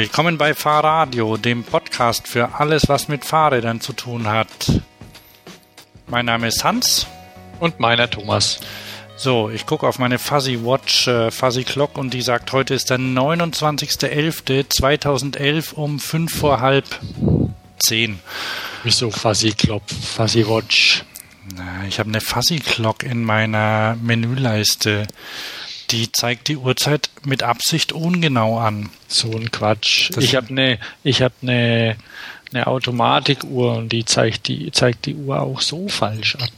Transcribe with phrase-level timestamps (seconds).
[0.00, 4.80] Willkommen bei Fahrradio, dem Podcast für alles, was mit Fahrrädern zu tun hat.
[6.06, 7.06] Mein Name ist Hans.
[7.58, 8.60] Und meiner Thomas.
[9.18, 12.88] So, ich gucke auf meine Fuzzy Watch, äh, Fuzzy Clock und die sagt, heute ist
[12.88, 16.86] der 29.11.2011 um 5 vor halb
[17.80, 18.18] 10.
[18.82, 21.04] Wieso Fuzzy Clock, Fuzzy Watch?
[21.54, 25.06] Na, ich habe eine Fuzzy Clock in meiner Menüleiste.
[25.90, 28.90] Die zeigt die Uhrzeit mit Absicht ungenau an.
[29.08, 30.10] So ein Quatsch.
[30.14, 31.96] Das ich habe eine ich habe eine
[32.52, 36.48] eine Automatikuhr und die zeigt die zeigt die Uhr auch so falsch an.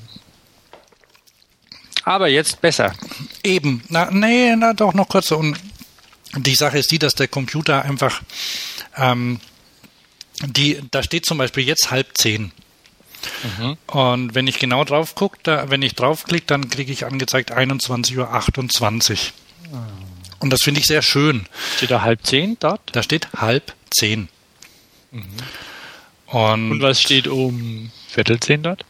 [2.04, 2.94] Aber jetzt besser.
[3.42, 3.82] Eben.
[3.88, 5.30] Na, nee, na doch noch kurz.
[5.30, 5.56] Und
[6.36, 8.22] die Sache ist die, dass der Computer einfach,
[8.96, 9.40] ähm,
[10.44, 12.52] die, da steht zum Beispiel jetzt halb zehn.
[13.58, 13.76] Mhm.
[13.86, 18.18] Und wenn ich genau drauf gucke, da, wenn ich draufklicke, dann kriege ich angezeigt 21.28
[18.18, 19.86] Uhr.
[20.40, 21.46] Und das finde ich sehr schön.
[21.76, 22.80] Steht da halb zehn dort?
[22.92, 24.28] Da steht halb zehn.
[25.10, 25.24] Mhm.
[26.26, 28.84] Und, Und was steht um Viertel zehn dort?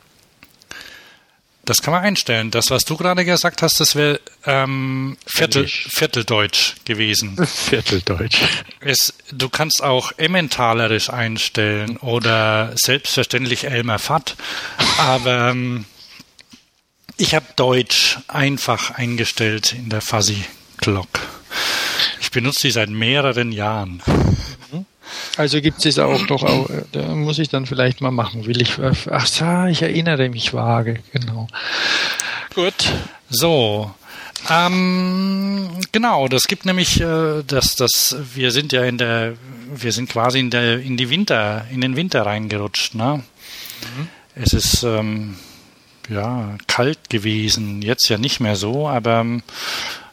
[1.64, 2.50] Das kann man einstellen.
[2.50, 7.36] Das, was du gerade gesagt hast, das wäre ähm, Viertel, Vierteldeutsch gewesen.
[7.46, 8.40] Vierteldeutsch.
[8.80, 14.36] Es, du kannst auch emmentalerisch einstellen oder selbstverständlich Elmer Fatt.
[14.98, 15.84] Aber ähm,
[17.16, 20.44] ich habe Deutsch einfach eingestellt in der Fuzzy
[20.78, 21.20] Clock.
[22.20, 24.02] Ich benutze die seit mehreren Jahren.
[25.36, 28.60] Also gibt es auch doch auch, äh, da muss ich dann vielleicht mal machen, will
[28.60, 31.48] ich, äh, ach so, ich erinnere mich vage, genau.
[32.54, 32.92] Gut.
[33.30, 33.90] So,
[34.50, 39.34] ähm, genau, das gibt nämlich, äh, das, das, wir sind ja in der,
[39.72, 43.22] wir sind quasi in der, in die Winter, in den Winter reingerutscht, ne?
[43.96, 44.08] Mhm.
[44.34, 45.36] Es ist, ähm,
[46.08, 49.42] ja, kalt gewesen, jetzt ja nicht mehr so, aber, ähm,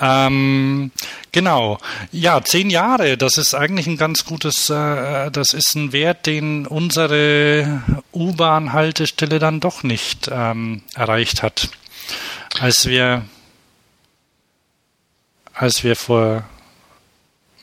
[0.00, 0.90] ähm,
[1.34, 1.78] Genau.
[2.12, 6.64] Ja, zehn Jahre, das ist eigentlich ein ganz gutes, äh, das ist ein Wert, den
[6.64, 11.70] unsere U-Bahn-Haltestelle dann doch nicht ähm, erreicht hat.
[12.60, 13.24] Als wir,
[15.54, 16.44] als wir vor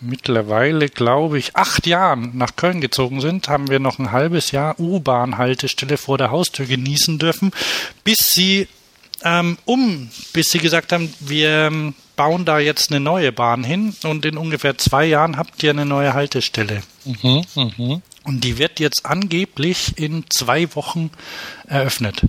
[0.02, 4.80] mittlerweile, glaube ich, acht Jahren nach Köln gezogen sind, haben wir noch ein halbes Jahr
[4.80, 7.52] U-Bahn-Haltestelle vor der Haustür genießen dürfen,
[8.04, 8.68] bis sie
[9.24, 13.96] ähm, um, bis sie gesagt haben, wir ähm, bauen da jetzt eine neue Bahn hin
[14.04, 16.82] und in ungefähr zwei Jahren habt ihr eine neue Haltestelle.
[17.06, 18.02] Mhm, mh.
[18.24, 21.10] Und die wird jetzt angeblich in zwei Wochen
[21.68, 22.24] eröffnet.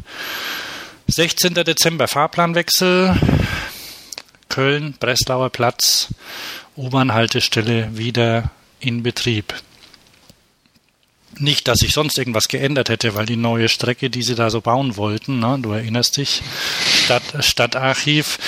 [1.08, 1.54] 16.
[1.54, 3.14] Dezember Fahrplanwechsel,
[4.52, 6.08] Köln, Breslauer Platz,
[6.76, 8.50] U-Bahn-Haltestelle wieder
[8.80, 9.54] in Betrieb.
[11.38, 14.60] Nicht, dass sich sonst irgendwas geändert hätte, weil die neue Strecke, die sie da so
[14.60, 16.42] bauen wollten, ne, du erinnerst dich,
[17.02, 18.38] Stadt, Stadtarchiv,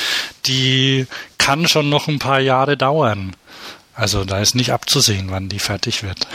[0.44, 1.06] die
[1.38, 3.34] kann schon noch ein paar Jahre dauern.
[3.94, 6.26] Also da ist nicht abzusehen, wann die fertig wird.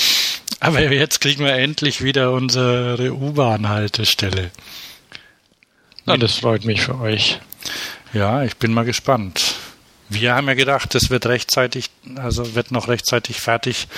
[0.60, 4.50] Aber jetzt kriegen wir endlich wieder unsere U-Bahn-Haltestelle.
[6.04, 7.40] Na, das freut mich für euch.
[8.16, 9.56] Ja, ich bin mal gespannt.
[10.08, 13.88] Wir haben ja gedacht, es wird rechtzeitig, also wird noch rechtzeitig fertig,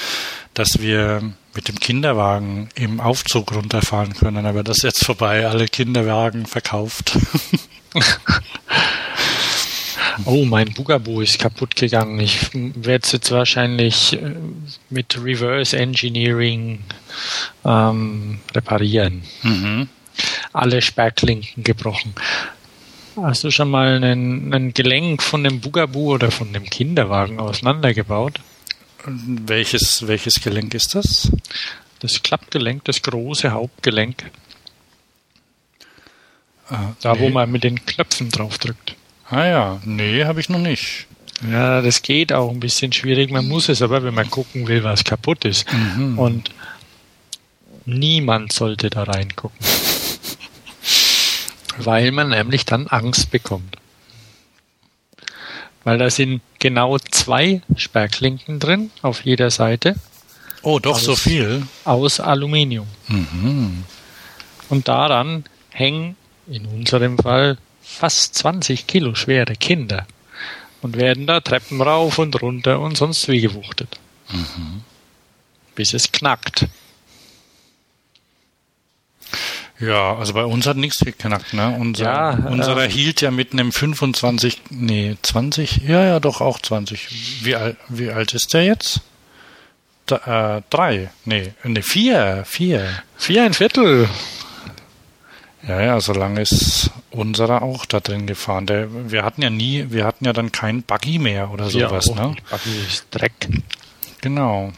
[0.55, 1.23] dass wir
[1.55, 7.17] mit dem Kinderwagen im Aufzug runterfahren können, aber das ist jetzt vorbei, alle Kinderwagen verkauft.
[10.25, 12.19] Oh, mein Bugaboo ist kaputt gegangen.
[12.19, 14.35] Ich werde es jetzt wahrscheinlich äh,
[14.91, 16.83] mit Reverse Engineering
[17.65, 19.23] ähm, reparieren.
[19.45, 19.89] Mhm.
[20.53, 22.15] Alle Sperrklinken gebrochen.
[23.23, 28.41] Hast du schon mal einen, einen Gelenk von dem Bugaboo oder von dem Kinderwagen auseinandergebaut?
[29.05, 31.31] Welches, welches Gelenk ist das?
[32.01, 34.31] Das Klappgelenk, das große Hauptgelenk.
[36.69, 37.21] Ah, da, nee.
[37.21, 38.95] wo man mit den Knöpfen drauf drückt.
[39.31, 41.07] Ah ja, nee, habe ich noch nicht.
[41.51, 43.31] Ja, das geht auch ein bisschen schwierig.
[43.31, 45.67] Man muss es aber, wenn man gucken will, was kaputt ist.
[45.73, 46.19] Mhm.
[46.19, 46.51] Und
[47.85, 49.59] niemand sollte da reingucken.
[51.79, 53.77] Weil man nämlich dann Angst bekommt.
[55.85, 59.95] Weil da sind genau zwei Sperrklinken drin auf jeder Seite.
[60.63, 61.67] Oh, doch aus, so viel.
[61.85, 62.87] Aus Aluminium.
[63.07, 63.85] Mhm.
[64.69, 66.17] Und daran hängen
[66.47, 70.07] in unserem Fall fast 20 Kilo schwere Kinder
[70.83, 73.99] und werden da Treppen rauf und runter und sonst wie gewuchtet.
[74.31, 74.83] Mhm.
[75.75, 76.67] Bis es knackt.
[79.81, 81.77] Ja, also bei uns hat nichts geknackt, ne?
[81.79, 86.61] Unser, ja, unserer äh, hielt ja mit einem 25, nee, 20, ja, ja, doch auch
[86.61, 87.45] 20.
[87.45, 89.03] Wie, alt, wie alt ist der jetzt?
[90.07, 92.89] Da, äh, drei, nee, nee, vier, vier.
[93.17, 94.09] Vier ein Viertel.
[95.67, 98.67] Ja, ja, so lange ist unserer auch da drin gefahren.
[98.67, 102.15] Der, wir hatten ja nie, wir hatten ja dann keinen Buggy mehr oder sowas, ja,
[102.15, 102.37] ne?
[102.51, 103.49] Buggy ist Dreck.
[104.23, 104.73] Genau.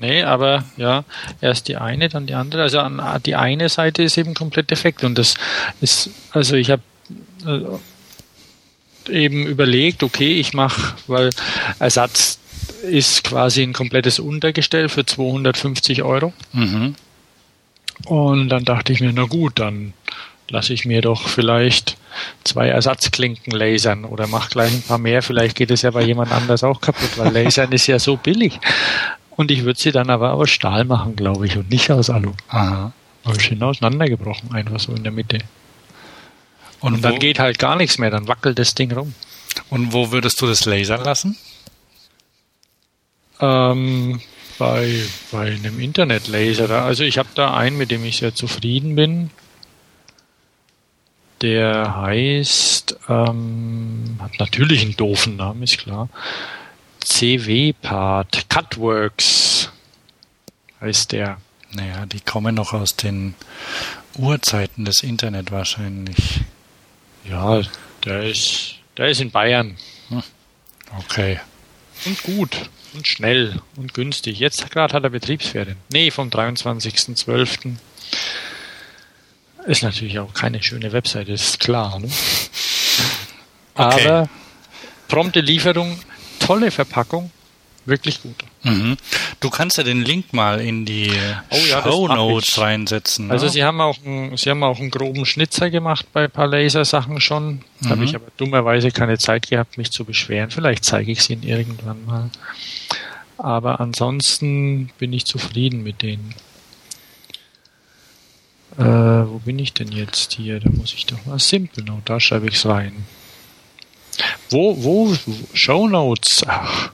[0.00, 1.04] Nee, aber ja,
[1.40, 2.62] erst die eine, dann die andere.
[2.62, 5.34] Also an, die eine Seite ist eben komplett defekt und das
[5.80, 6.82] ist, also ich habe
[7.46, 11.30] äh, eben überlegt, okay, ich mache, weil
[11.78, 12.38] Ersatz
[12.82, 16.32] ist quasi ein komplettes Untergestell für 250 Euro.
[16.52, 16.94] Mhm.
[18.04, 19.92] Und dann dachte ich mir, na gut, dann
[20.48, 21.96] lasse ich mir doch vielleicht
[22.44, 25.22] zwei Ersatzklinken lasern oder mach gleich ein paar mehr.
[25.22, 28.58] Vielleicht geht es ja bei jemand anders auch kaputt, weil Lasern ist ja so billig.
[29.38, 32.32] Und ich würde sie dann aber aus Stahl machen, glaube ich, und nicht aus Alu.
[32.48, 32.92] Aha.
[33.22, 35.38] Aber schön auseinandergebrochen, einfach so in der Mitte.
[36.80, 39.14] Und, und dann geht halt gar nichts mehr, dann wackelt das Ding rum.
[39.70, 41.36] Und wo würdest du das lasern lassen?
[43.40, 44.20] Ähm,
[44.58, 46.82] bei, bei einem Internetlaser.
[46.82, 49.30] Also ich habe da einen, mit dem ich sehr zufrieden bin.
[51.42, 56.08] Der heißt, ähm, hat natürlich einen doofen Namen, ist klar.
[57.08, 59.70] CW-Part, Cutworks
[60.80, 61.38] heißt der.
[61.72, 63.34] Naja, die kommen noch aus den
[64.16, 66.40] Urzeiten des Internet wahrscheinlich.
[67.28, 67.62] Ja,
[68.04, 69.76] der ist, der ist in Bayern.
[70.08, 70.22] Hm.
[70.98, 71.40] Okay.
[72.06, 74.38] Und gut und schnell und günstig.
[74.38, 75.76] Jetzt gerade hat er Betriebsferien.
[75.90, 77.76] Nee, vom 23.12.
[79.66, 81.98] Ist natürlich auch keine schöne Webseite, ist klar.
[81.98, 82.08] Ne?
[83.74, 84.08] Okay.
[84.08, 84.28] Aber
[85.08, 85.98] prompte Lieferung,
[86.48, 87.30] tolle Verpackung,
[87.84, 88.36] wirklich gut.
[88.62, 88.96] Mhm.
[89.38, 91.12] Du kannst ja den Link mal in die
[91.50, 93.26] oh, ja, Show Notes reinsetzen.
[93.26, 93.32] Ne?
[93.34, 96.46] Also sie haben auch einen, sie haben auch einen groben Schnitzer gemacht bei ein paar
[96.46, 97.60] Lasersachen schon.
[97.80, 97.88] Mhm.
[97.90, 100.50] Habe ich aber dummerweise keine Zeit gehabt, mich zu beschweren.
[100.50, 102.30] Vielleicht zeige ich es Ihnen irgendwann mal.
[103.36, 106.34] Aber ansonsten bin ich zufrieden mit denen.
[108.78, 110.60] Äh, wo bin ich denn jetzt hier?
[110.60, 113.04] Da muss ich doch mal Simple Note, da schreibe ich es rein.
[114.50, 115.16] Wo, wo,
[115.54, 116.42] Show Notes?
[116.46, 116.90] Ach,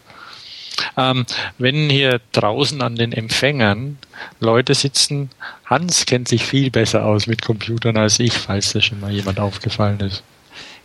[0.97, 1.25] ähm,
[1.59, 3.99] wenn hier draußen an den Empfängern
[4.41, 5.31] Leute sitzen,
[5.67, 9.41] Hans kennt sich viel besser aus mit Computern als ich, falls das schon mal jemand
[9.41, 10.23] aufgefallen ist.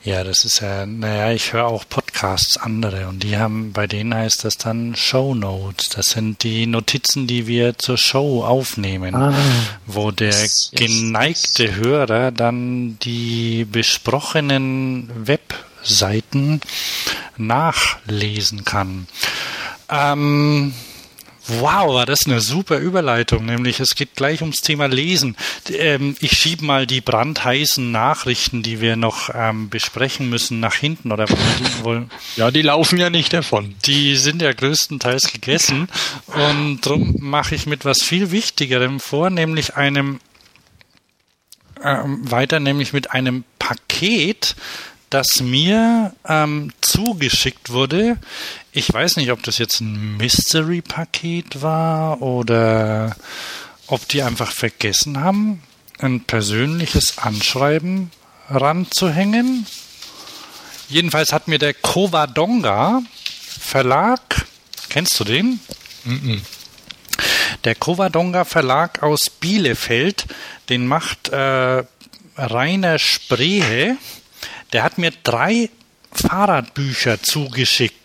[0.02, 4.14] Ja, das ist ja, naja, ich höre auch Podcasts andere und die haben, bei denen
[4.14, 5.90] heißt das dann Show Notes.
[5.90, 9.34] Das sind die Notizen, die wir zur Show aufnehmen, ah,
[9.86, 11.76] wo der yes, geneigte yes.
[11.76, 15.12] Hörer dann die besprochenen
[15.82, 16.62] Webseiten
[17.38, 19.08] nachlesen kann.
[19.90, 20.74] Ähm,
[21.52, 25.36] Wow, war das eine super Überleitung, nämlich es geht gleich ums Thema Lesen.
[25.72, 31.12] Ähm, ich schiebe mal die brandheißen Nachrichten, die wir noch ähm, besprechen müssen, nach hinten
[31.12, 31.26] oder
[31.82, 32.12] wollen.
[32.36, 33.74] Ja, die laufen ja nicht davon.
[33.86, 35.88] Die sind ja größtenteils gegessen
[36.28, 40.20] und darum mache ich mit was viel Wichtigerem vor, nämlich einem
[41.84, 44.56] ähm, weiter, nämlich mit einem Paket,
[45.10, 48.18] das mir ähm, zugeschickt wurde.
[48.72, 53.16] Ich weiß nicht, ob das jetzt ein Mystery-Paket war oder
[53.88, 55.64] ob die einfach vergessen haben,
[56.00, 58.12] ein persönliches Anschreiben
[58.50, 59.66] ranzuhängen.
[60.90, 63.02] Jedenfalls hat mir der Covadonga
[63.60, 64.46] Verlag,
[64.90, 65.60] kennst du den?
[66.04, 66.42] Mm -mm.
[67.64, 70.26] Der Covadonga Verlag aus Bielefeld,
[70.70, 71.84] den macht äh,
[72.38, 73.98] Rainer Sprehe.
[74.74, 75.70] Der hat mir drei
[76.12, 77.96] Fahrradbücher zugeschickt.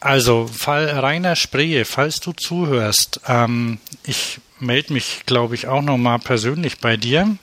[0.00, 6.18] Also, Fall Rainer Spree, falls du zuhörst, ähm, ich melde mich, glaube ich, auch nochmal
[6.18, 7.36] persönlich bei dir.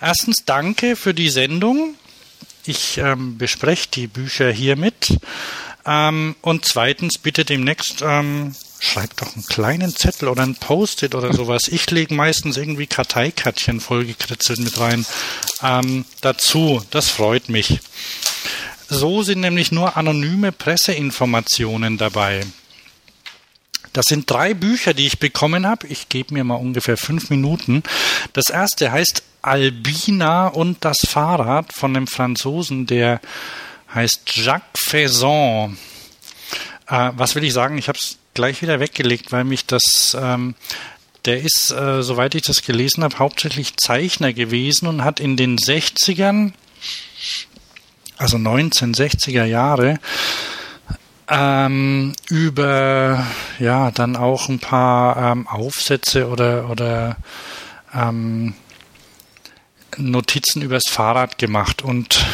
[0.00, 1.94] Erstens danke für die Sendung.
[2.64, 5.18] Ich ähm, bespreche die Bücher hiermit.
[5.86, 8.02] Ähm, und zweitens bitte demnächst
[8.80, 11.62] ähm, schreib doch einen kleinen Zettel oder ein Post-it oder sowas.
[11.68, 15.06] Ich lege meistens irgendwie Karteikärtchen vollgekritzelt mit rein
[15.62, 16.82] ähm, dazu.
[16.90, 17.80] Das freut mich.
[18.88, 22.44] So sind nämlich nur anonyme Presseinformationen dabei.
[23.92, 25.86] Das sind drei Bücher, die ich bekommen habe.
[25.88, 27.82] Ich gebe mir mal ungefähr fünf Minuten.
[28.32, 33.20] Das erste heißt Albina und das Fahrrad von dem Franzosen, der
[33.92, 35.76] heißt Jacques Faison.
[36.90, 37.78] Äh, was will ich sagen?
[37.78, 40.54] Ich habe es gleich wieder weggelegt, weil mich das ähm,
[41.24, 45.58] der ist, äh, soweit ich das gelesen habe, hauptsächlich Zeichner gewesen und hat in den
[45.58, 46.52] 60ern,
[48.16, 49.98] also 1960er Jahre,
[51.28, 53.26] ähm, über
[53.58, 57.16] ja dann auch ein paar ähm, Aufsätze oder oder
[57.94, 58.54] ähm,
[59.96, 62.24] Notizen übers Fahrrad gemacht und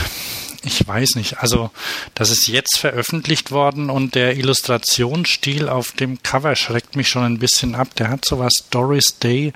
[0.67, 1.71] ich weiß nicht, also
[2.15, 7.39] das ist jetzt veröffentlicht worden und der Illustrationsstil auf dem Cover schreckt mich schon ein
[7.39, 7.95] bisschen ab.
[7.97, 9.53] Der hat sowas Doris Day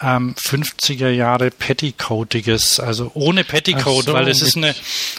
[0.00, 4.74] ähm, 50er Jahre Petticoatiges, also ohne Petticoat, so, weil es ist eine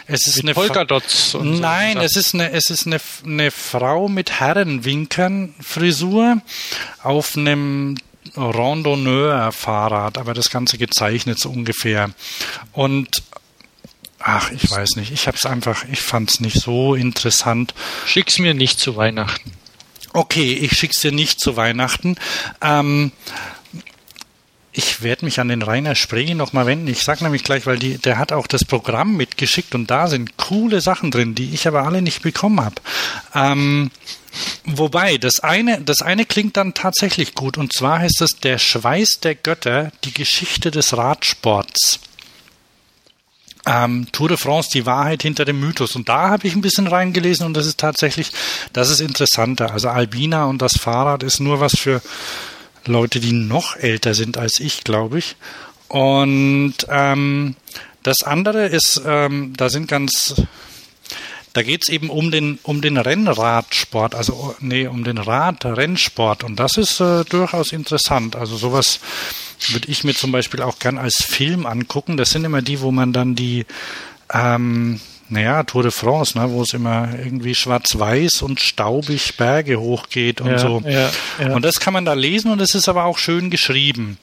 [0.07, 2.03] es ist eine Polkadots Nein, so.
[2.03, 6.41] es ist eine es ist eine, eine Frau mit Herrenwinkern Frisur
[7.03, 7.97] auf einem
[8.35, 12.09] Randonneur-Fahrrad, aber das Ganze gezeichnet so ungefähr.
[12.71, 13.21] Und
[14.25, 17.73] ach, ich weiß nicht, ich habe es einfach, ich fand es nicht so interessant.
[18.07, 19.53] Schick's mir nicht zu Weihnachten.
[20.13, 22.15] Okay, ich schick's dir nicht zu Weihnachten.
[22.59, 23.11] Ähm,
[24.71, 26.87] ich werde mich an den Rainer Spree nochmal wenden.
[26.87, 30.37] Ich sage nämlich gleich, weil die, der hat auch das Programm mitgeschickt und da sind
[30.37, 32.75] coole Sachen drin, die ich aber alle nicht bekommen habe.
[33.35, 33.91] Ähm,
[34.65, 39.19] wobei, das eine, das eine klingt dann tatsächlich gut und zwar heißt es Der Schweiß
[39.21, 41.99] der Götter, die Geschichte des Radsports.
[43.67, 45.95] Ähm, Tour de France, die Wahrheit hinter dem Mythos.
[45.95, 48.31] Und da habe ich ein bisschen reingelesen und das ist tatsächlich,
[48.73, 49.71] das ist interessanter.
[49.71, 52.01] Also Albina und das Fahrrad ist nur was für
[52.85, 55.35] Leute, die noch älter sind als ich, glaube ich.
[55.87, 57.55] Und ähm,
[58.03, 60.35] das andere ist, ähm, da sind ganz,
[61.53, 66.43] da geht es eben um den, um den Rennradsport, also nee, um den Radrennsport.
[66.43, 68.35] Und das ist äh, durchaus interessant.
[68.35, 68.99] Also sowas
[69.69, 72.17] würde ich mir zum Beispiel auch gern als Film angucken.
[72.17, 73.65] Das sind immer die, wo man dann die
[74.33, 80.41] ähm, naja, Tour de France, ne, wo es immer irgendwie schwarz-weiß und staubig Berge hochgeht
[80.41, 80.83] und ja, so.
[80.85, 81.53] Ja, ja.
[81.53, 84.17] Und das kann man da lesen und es ist aber auch schön geschrieben.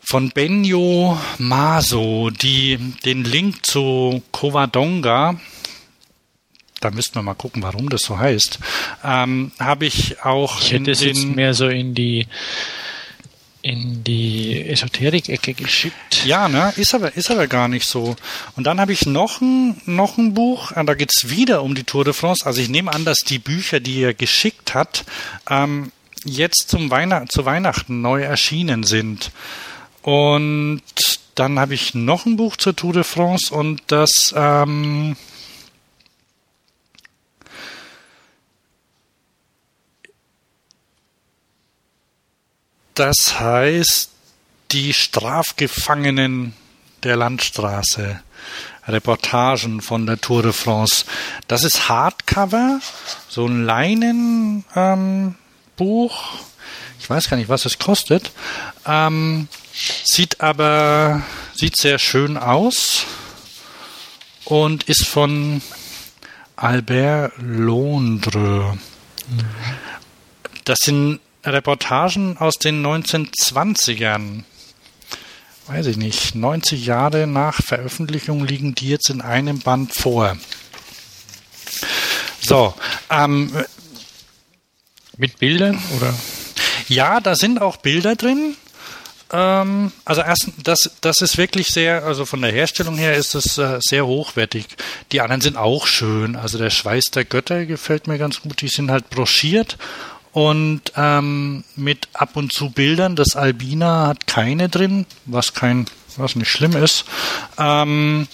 [0.00, 5.36] Von Benjo Maso, die den Link zu Covadonga,
[6.80, 8.58] da müssten wir mal gucken, warum das so heißt,
[9.04, 10.60] ähm, habe ich auch.
[10.60, 12.26] Ich hätte es jetzt mehr so in die
[13.62, 16.24] in die Esoterik-Ecke geschickt.
[16.24, 18.16] Ja, ne, ist aber, ist aber gar nicht so.
[18.56, 22.04] Und dann habe ich noch ein, noch ein Buch, da geht's wieder um die Tour
[22.04, 22.44] de France.
[22.44, 25.04] Also ich nehme an, dass die Bücher, die er geschickt hat,
[25.48, 25.92] ähm,
[26.24, 29.30] jetzt zum Weihnacht, zu Weihnachten neu erschienen sind.
[30.02, 30.82] Und
[31.36, 35.16] dann habe ich noch ein Buch zur Tour de France und das, ähm,
[42.94, 44.10] Das heißt,
[44.70, 46.54] die Strafgefangenen
[47.02, 48.22] der Landstraße.
[48.88, 51.04] Reportagen von der Tour de France.
[51.46, 52.80] Das ist Hardcover,
[53.28, 54.64] so ein Leinenbuch.
[54.74, 55.34] Ähm,
[56.98, 58.32] ich weiß gar nicht, was es kostet.
[58.84, 59.46] Ähm,
[60.04, 61.22] sieht aber
[61.54, 63.04] sieht sehr schön aus
[64.44, 65.62] und ist von
[66.56, 68.78] Albert Londre.
[70.64, 74.44] Das sind Reportagen aus den 1920ern.
[75.66, 80.36] Weiß ich nicht, 90 Jahre nach Veröffentlichung liegen die jetzt in einem Band vor.
[82.40, 82.74] So,
[83.10, 83.52] ähm,
[85.16, 86.12] mit Bildern oder?
[86.88, 88.56] Ja, da sind auch Bilder drin.
[89.32, 93.56] Ähm, also erst, das, das ist wirklich sehr, also von der Herstellung her ist es
[93.58, 94.66] äh, sehr hochwertig.
[95.12, 96.36] Die anderen sind auch schön.
[96.36, 98.60] Also der Schweiß der Götter gefällt mir ganz gut.
[98.60, 99.78] Die sind halt broschiert
[100.32, 103.16] und ähm, mit ab und zu Bildern.
[103.16, 105.86] Das Albina hat keine drin, was kein,
[106.16, 107.04] was nicht schlimm ist.
[107.58, 108.26] Ähm,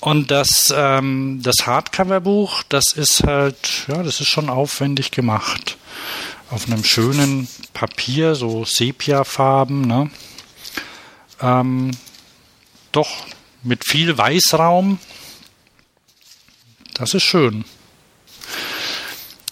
[0.00, 5.76] und das, ähm, das Hardcover-Buch, das ist halt, ja, das ist schon aufwendig gemacht.
[6.50, 10.10] Auf einem schönen Papier, so Sepia-Farben, ne?
[11.40, 11.90] Ähm,
[12.92, 13.26] doch
[13.62, 14.98] mit viel Weißraum.
[16.94, 17.64] Das ist schön.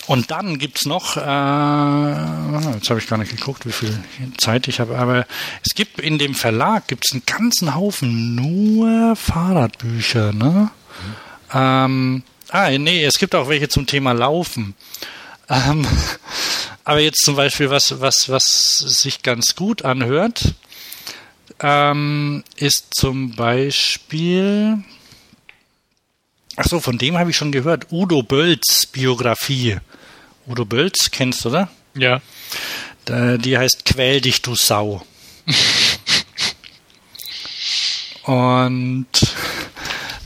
[0.06, 3.98] Und dann gibt's noch, äh, jetzt habe ich gar nicht geguckt, wie viel
[4.38, 5.26] Zeit ich habe, aber
[5.64, 10.70] es gibt in dem Verlag gibt's einen ganzen Haufen nur Fahrradbücher, ne?
[11.00, 11.26] Mhm.
[11.52, 14.74] Ähm, ah, nee, es gibt auch welche zum Thema Laufen.
[15.48, 15.86] Ähm,
[16.84, 20.54] aber jetzt zum Beispiel was, was, was sich ganz gut anhört,
[21.60, 24.78] ähm, ist zum Beispiel,
[26.56, 29.78] ach so, von dem habe ich schon gehört, Udo Bölz Biografie.
[30.46, 31.70] Udo Bölz, kennst du, oder?
[31.94, 32.20] Ja.
[33.08, 35.04] Die heißt Quäl dich, du Sau.
[38.24, 39.06] Und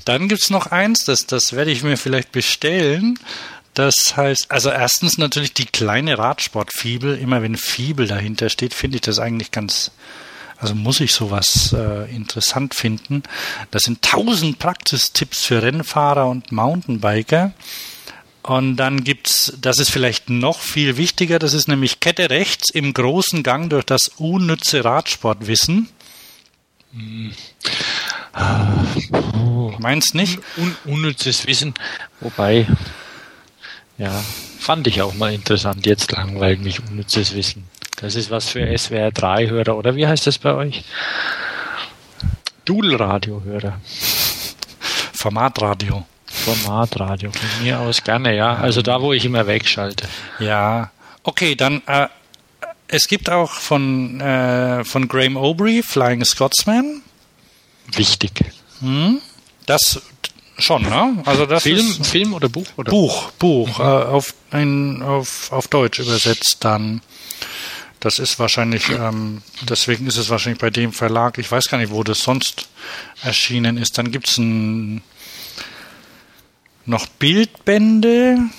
[0.06, 3.18] dann gibt es noch eins, das, das werde ich mir vielleicht bestellen.
[3.74, 7.16] Das heißt, also erstens natürlich die kleine Radsportfibel.
[7.18, 9.90] Immer wenn Fibel dahinter steht, finde ich das eigentlich ganz,
[10.58, 13.22] also muss ich sowas äh, interessant finden.
[13.70, 17.52] Das sind tausend Praxistipps für Rennfahrer und Mountainbiker.
[18.50, 22.92] Und dann gibt's, das ist vielleicht noch viel wichtiger, das ist nämlich Kette rechts im
[22.92, 25.88] großen Gang durch das unnütze Radsportwissen.
[26.92, 27.32] Hm.
[29.78, 30.40] Meinst nicht?
[30.56, 31.74] Un unnützes Wissen,
[32.18, 32.66] wobei,
[33.98, 34.20] ja,
[34.58, 35.86] fand ich auch mal interessant.
[35.86, 37.68] Jetzt langweilt mich unnützes Wissen.
[38.00, 40.82] Das ist was für SWR3-Hörer, oder wie heißt das bei euch?
[42.64, 43.80] Dual-Radio-Hörer.
[45.12, 46.04] Formatradio.
[46.44, 48.54] Formatradio, von mir aus gerne, ja.
[48.54, 50.08] Also da, wo ich immer wegschalte.
[50.38, 50.90] Ja,
[51.22, 52.08] okay, dann äh,
[52.88, 57.02] es gibt auch von, äh, von Graham Aubrey, Flying Scotsman.
[57.94, 58.32] Wichtig.
[58.80, 59.20] Hm,
[59.66, 60.02] das
[60.58, 61.22] schon, ne?
[61.24, 62.66] Also das Film, ist, Film oder Buch?
[62.76, 62.90] Oder?
[62.90, 63.84] Buch, Buch, mhm.
[63.84, 67.00] äh, auf, ein, auf, auf Deutsch übersetzt dann.
[68.00, 71.92] Das ist wahrscheinlich, ähm, deswegen ist es wahrscheinlich bei dem Verlag, ich weiß gar nicht,
[71.92, 72.68] wo das sonst
[73.22, 73.98] erschienen ist.
[73.98, 75.02] Dann gibt's ein
[76.90, 78.50] noch Bildbände.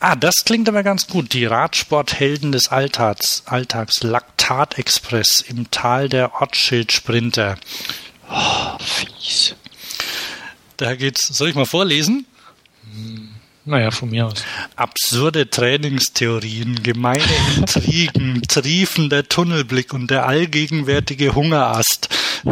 [0.00, 1.32] Ah, das klingt aber ganz gut.
[1.32, 7.56] Die Radsporthelden des Alltags, Alltags Laktatexpress im Tal der Ortsschildsprinter.
[8.30, 9.54] Oh, fies.
[10.76, 12.26] Da geht's, soll ich mal vorlesen?
[12.92, 13.30] Hm,
[13.64, 14.44] naja, von mir aus.
[14.74, 17.22] Absurde Trainingstheorien, gemeine
[17.56, 22.08] Intrigen, triefender Tunnelblick und der allgegenwärtige Hungerast.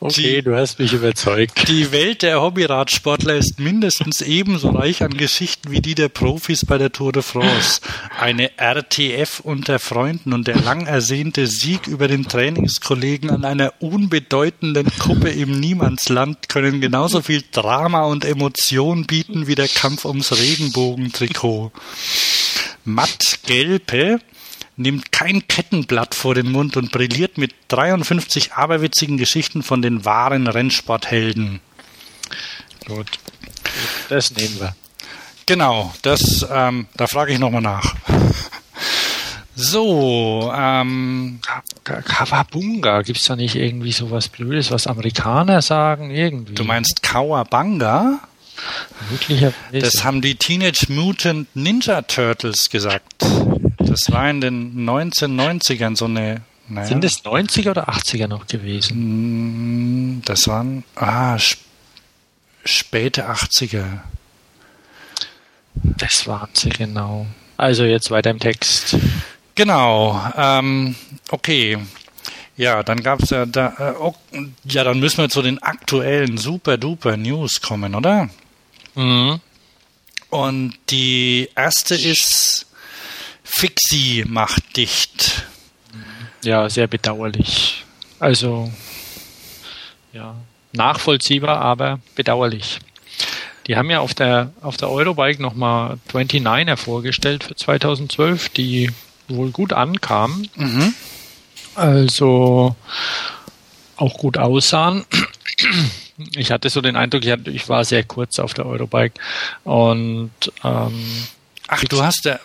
[0.00, 1.68] Okay, die, du hast mich überzeugt.
[1.68, 6.78] Die Welt der Hobbyradsportler ist mindestens ebenso reich an Geschichten wie die der Profis bei
[6.78, 7.80] der Tour de France.
[8.18, 14.86] Eine RTF unter Freunden und der lang ersehnte Sieg über den Trainingskollegen an einer unbedeutenden
[14.98, 21.72] Kuppe im Niemandsland können genauso viel Drama und Emotion bieten wie der Kampf ums Regenbogentrikot.
[22.84, 24.18] Matt Gelpe
[24.76, 30.46] nimmt kein Kettenblatt vor den Mund und brilliert mit 53 aberwitzigen Geschichten von den wahren
[30.46, 31.60] Rennsporthelden.
[32.86, 33.06] Gut,
[34.08, 34.74] das nehmen wir.
[35.46, 37.94] Genau, das, ähm, da frage ich nochmal nach.
[39.54, 41.40] So, ähm.
[41.84, 46.10] Kawabunga, gibt's da nicht irgendwie sowas Blödes, was Amerikaner sagen?
[46.10, 46.54] Irgendwie.
[46.54, 48.20] Du meinst Kawabanga?
[49.10, 49.54] Möglicherweise.
[49.72, 53.24] Das haben die Teenage Mutant Ninja Turtles gesagt.
[53.86, 56.42] Das war in den 1990ern so eine.
[56.68, 60.16] Naja, Sind es 90er oder 80er noch gewesen?
[60.16, 61.60] Mm, das waren ah, sp
[62.64, 63.84] späte 80er.
[65.74, 67.26] Das waren sie genau.
[67.56, 68.96] Also jetzt weiter im Text.
[69.54, 70.20] Genau.
[70.36, 70.94] Ähm,
[71.30, 71.78] okay.
[72.56, 73.94] Ja, dann gab es ja da.
[74.32, 78.28] Äh, ja, dann müssen wir zu den aktuellen Super Duper News kommen, oder?
[78.94, 79.40] Mhm.
[80.30, 82.66] Und die erste ist
[83.54, 85.44] Fixie macht dicht.
[86.42, 87.84] Ja, sehr bedauerlich.
[88.18, 88.72] Also,
[90.12, 90.34] ja,
[90.72, 92.80] nachvollziehbar, aber bedauerlich.
[93.66, 98.90] Die haben ja auf der, auf der Eurobike nochmal 29er vorgestellt für 2012, die
[99.28, 100.48] wohl gut ankamen.
[100.56, 100.94] Mhm.
[101.76, 102.74] Also
[103.96, 105.04] auch gut aussahen.
[106.34, 109.14] Ich hatte so den Eindruck, ich, hatte, ich war sehr kurz auf der Eurobike
[109.64, 110.30] und
[110.64, 111.04] ähm,
[111.74, 112.36] Ach, du hast, äh,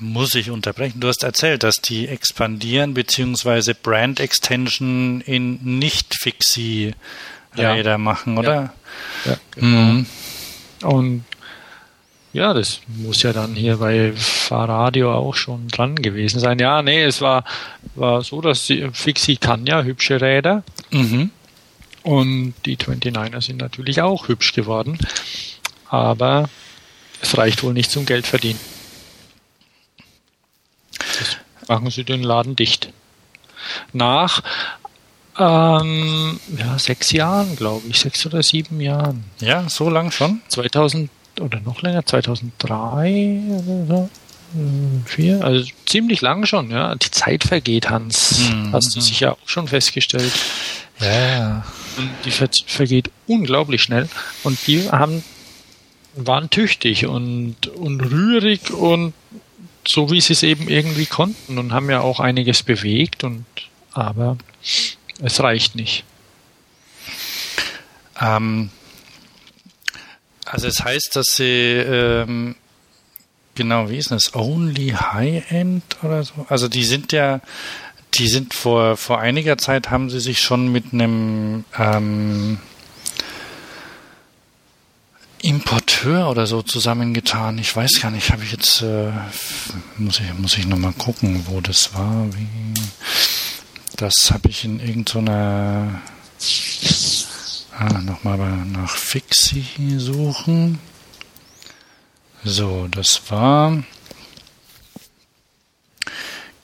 [0.00, 7.98] muss ich unterbrechen, du hast erzählt, dass die expandieren beziehungsweise Brand Extension in Nicht-Fixie-Räder ja.
[7.98, 8.54] machen, oder?
[8.54, 8.72] Ja,
[9.26, 9.68] ja genau.
[9.68, 10.06] Mhm.
[10.84, 11.24] Und
[12.32, 16.58] ja, das muss ja dann hier bei Fahrradio auch schon dran gewesen sein.
[16.58, 17.44] Ja, nee, es war,
[17.94, 20.62] war so, dass die Fixie kann ja hübsche Räder.
[20.90, 21.30] Mhm.
[22.04, 24.96] Und die 29er sind natürlich auch hübsch geworden.
[25.90, 26.48] Aber
[27.22, 28.60] es reicht wohl nicht zum Geld verdienen.
[30.98, 32.92] Das machen sie den Laden dicht.
[33.92, 34.42] Nach
[35.38, 39.24] Ähm, ja, sechs Jahren, glaube ich, sechs oder sieben Jahren.
[39.40, 40.40] Ja, so lang schon?
[40.48, 44.08] 2000 oder noch länger, 2003 oder so.
[45.04, 46.94] Vier, also ziemlich lang schon, ja.
[46.94, 48.48] Die Zeit vergeht, Hans.
[48.48, 48.72] Mhm.
[48.72, 50.32] Hast du sicher auch schon festgestellt.
[51.00, 51.66] Ja.
[51.98, 54.08] Und die ver vergeht unglaublich schnell.
[54.42, 55.22] Und die haben,
[56.16, 59.12] waren tüchtig und, und rührig und
[59.86, 63.44] so wie sie es eben irgendwie konnten und haben ja auch einiges bewegt und
[63.92, 64.36] aber
[65.22, 66.04] es reicht nicht.
[68.20, 68.70] Ähm,
[70.44, 72.56] also es heißt, dass sie ähm,
[73.56, 74.34] genau, wie ist das?
[74.34, 76.46] Only High-End oder so?
[76.48, 77.40] Also die sind ja,
[78.14, 82.58] die sind vor, vor einiger Zeit haben sie sich schon mit einem ähm,
[85.42, 87.58] Importeur oder so zusammengetan.
[87.58, 89.12] Ich weiß gar nicht, habe ich jetzt, äh,
[89.98, 92.26] muss ich, muss ich nochmal gucken, wo das war.
[92.34, 92.74] Wie,
[93.96, 96.00] das habe ich in irgendeiner,
[97.78, 99.64] ah, nochmal nach Fixi
[99.98, 100.78] suchen.
[102.44, 103.82] So, das war,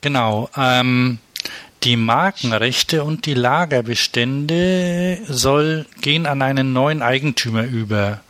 [0.01, 1.19] genau, ähm,
[1.83, 8.21] die Markenrechte und die Lagerbestände soll gehen an einen neuen Eigentümer über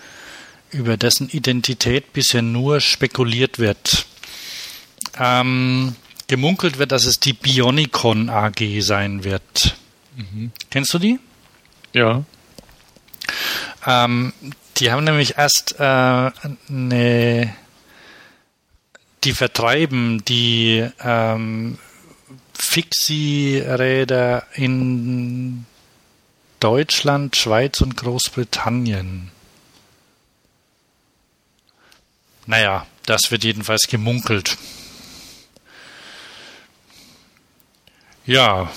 [0.73, 4.05] über dessen Identität bisher nur spekuliert wird.
[5.17, 5.95] Ähm,
[6.27, 9.75] gemunkelt wird, dass es die Bionicon AG sein wird.
[10.15, 10.51] Mhm.
[10.69, 11.19] Kennst du die?
[11.93, 12.23] Ja.
[13.85, 14.33] Ähm,
[14.77, 17.53] die haben nämlich erst äh, eine,
[19.23, 21.77] die vertreiben die ähm,
[22.53, 25.65] Fixie-Räder in
[26.59, 29.29] Deutschland, Schweiz und Großbritannien.
[32.45, 34.57] Naja, das wird jedenfalls gemunkelt.
[38.25, 38.71] Ja.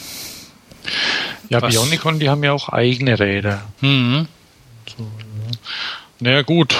[1.49, 1.73] Ja, Was?
[1.73, 3.63] Bionicon, die haben ja auch eigene Räder.
[3.81, 4.29] Mhm.
[4.97, 5.51] So, ja.
[6.21, 6.75] Naja, gut.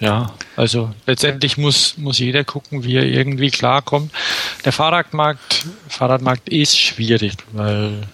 [0.00, 4.12] Ja, also letztendlich muss, muss jeder gucken, wie er irgendwie klarkommt.
[4.64, 8.06] Der Fahrradmarkt, Fahrradmarkt ist schwierig, weil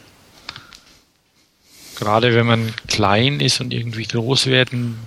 [1.97, 4.99] gerade wenn man klein ist und irgendwie groß werden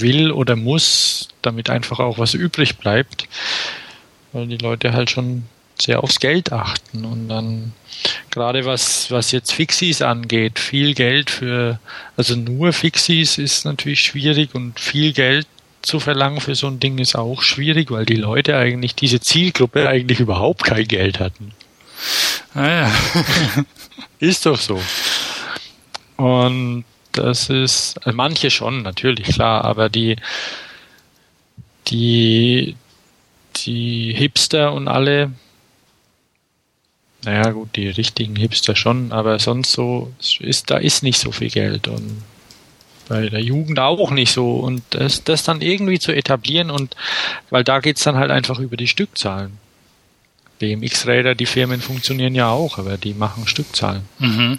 [0.00, 3.28] will oder muss, damit einfach auch was übrig bleibt,
[4.32, 5.44] weil die Leute halt schon
[5.80, 7.72] sehr aufs Geld achten und dann
[8.30, 11.78] gerade was, was jetzt Fixies angeht, viel Geld für,
[12.16, 15.46] also nur Fixies ist natürlich schwierig und viel Geld
[15.82, 19.88] zu verlangen für so ein Ding ist auch schwierig, weil die Leute eigentlich, diese Zielgruppe
[19.88, 21.52] eigentlich überhaupt kein Geld hatten.
[22.54, 22.92] Ah ja.
[24.18, 24.80] ist doch so.
[26.16, 30.16] Und das ist, also manche schon, natürlich, klar, aber die,
[31.88, 32.76] die,
[33.56, 35.32] die Hipster und alle,
[37.24, 41.50] naja, gut, die richtigen Hipster schon, aber sonst so ist, da ist nicht so viel
[41.50, 42.22] Geld und
[43.08, 46.94] bei der Jugend auch nicht so und das, das dann irgendwie zu etablieren und
[47.48, 49.58] weil da geht's dann halt einfach über die Stückzahlen.
[50.58, 54.02] BMX-Räder, die Firmen funktionieren ja auch, aber die machen Stückzahlen.
[54.18, 54.58] Mhm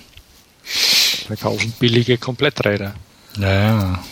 [1.19, 2.93] verkaufen billige Kompletträder.
[3.37, 4.03] Naja.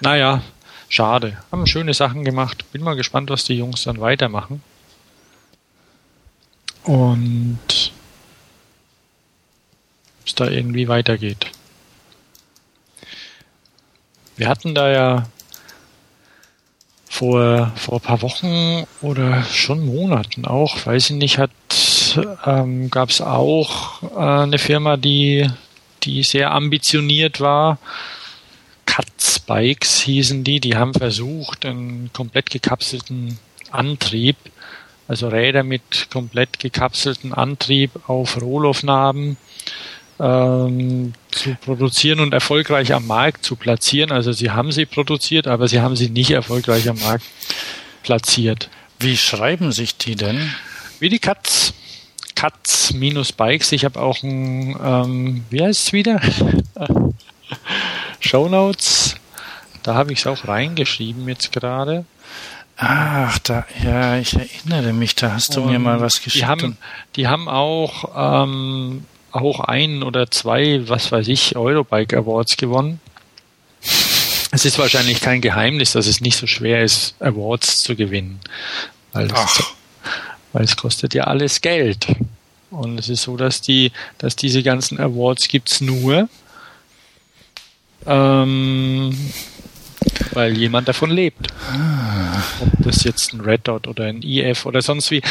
[0.00, 0.42] Naja,
[0.88, 1.38] schade.
[1.50, 2.64] Haben schöne Sachen gemacht.
[2.72, 4.62] Bin mal gespannt, was die Jungs dann weitermachen.
[6.84, 7.92] Und
[10.24, 11.46] es da irgendwie weitergeht.
[14.36, 15.26] Wir hatten da ja
[17.08, 21.50] vor, vor ein paar Wochen oder schon Monaten auch, weiß ich nicht, hat
[22.46, 25.48] ähm, gab es auch äh, eine Firma, die
[26.08, 27.78] die sehr ambitioniert war.
[28.86, 29.06] Cut
[29.46, 33.38] Bikes hießen die, die haben versucht, einen komplett gekapselten
[33.70, 34.36] Antrieb,
[35.06, 39.36] also Räder mit komplett gekapselten Antrieb auf Rohlaufnaben
[40.20, 44.10] ähm, zu produzieren und erfolgreich am Markt zu platzieren.
[44.10, 47.24] Also sie haben sie produziert, aber sie haben sie nicht erfolgreich am Markt
[48.02, 48.68] platziert.
[49.00, 50.54] Wie schreiben sich die denn?
[50.98, 51.72] Wie die Katz.
[52.38, 53.72] Cuts minus Bikes.
[53.72, 56.20] Ich habe auch ein, ähm, wie heißt es wieder?
[58.20, 59.16] Show Notes.
[59.82, 62.04] Da habe ich es auch reingeschrieben jetzt gerade.
[62.76, 66.44] Ach, da, ja, ich erinnere mich, da hast du Und mir mal was geschickt.
[66.44, 66.76] Die haben,
[67.16, 73.00] die haben auch, ähm, auch ein oder zwei, was weiß ich, Eurobike Awards gewonnen.
[74.52, 78.38] Es ist wahrscheinlich kein Geheimnis, dass es nicht so schwer ist, Awards zu gewinnen.
[79.12, 79.74] Weil es
[80.58, 82.08] weil es kostet ja alles Geld.
[82.72, 86.28] Und es ist so, dass die, dass diese ganzen Awards gibt's nur,
[88.04, 89.16] ähm,
[90.32, 91.46] weil jemand davon lebt.
[92.60, 95.22] Ob das jetzt ein Red Dot oder ein EF oder sonst wie.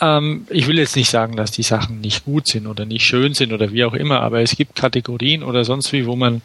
[0.00, 3.34] Ähm, ich will jetzt nicht sagen, dass die Sachen nicht gut sind oder nicht schön
[3.34, 6.40] sind oder wie auch immer, aber es gibt Kategorien oder sonst wie, wo man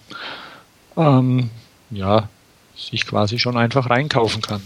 [0.98, 1.50] ähm,
[1.90, 2.28] ja
[2.76, 4.62] sich quasi schon einfach reinkaufen kann.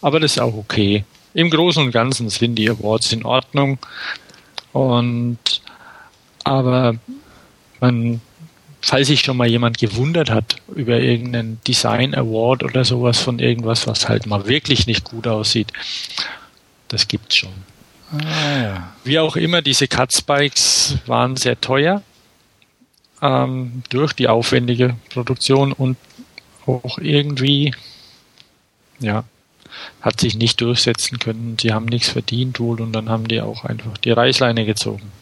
[0.00, 1.04] Aber das ist auch okay.
[1.34, 3.78] Im Großen und Ganzen sind die Awards in Ordnung.
[4.72, 5.38] Und
[6.44, 6.96] aber
[7.80, 8.20] man,
[8.80, 13.86] falls sich schon mal jemand gewundert hat über irgendeinen Design Award oder sowas von irgendwas,
[13.86, 15.72] was halt mal wirklich nicht gut aussieht,
[16.88, 17.52] das gibt's schon.
[18.12, 18.92] Ah, ja.
[19.04, 22.02] Wie auch immer, diese Cut-Spikes waren sehr teuer
[23.22, 25.96] ähm, durch die aufwendige Produktion und
[26.66, 27.74] auch irgendwie,
[29.00, 29.24] ja,
[30.00, 31.56] hat sich nicht durchsetzen können.
[31.60, 35.12] Sie haben nichts verdient wohl und dann haben die auch einfach die Reißleine gezogen.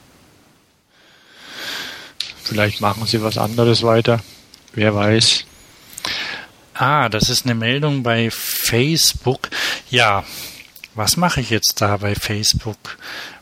[2.43, 4.21] Vielleicht machen sie was anderes weiter.
[4.73, 5.45] Wer weiß.
[6.75, 9.51] Ah, das ist eine Meldung bei Facebook.
[9.91, 10.25] Ja,
[10.95, 12.99] was mache ich jetzt da bei Facebook?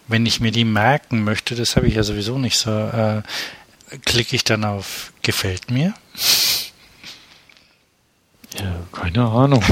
[0.09, 3.23] Wenn ich mir die merken möchte, das habe ich ja sowieso nicht so, äh,
[4.05, 5.95] klicke ich dann auf Gefällt mir?
[8.57, 9.63] Ja, keine Ahnung.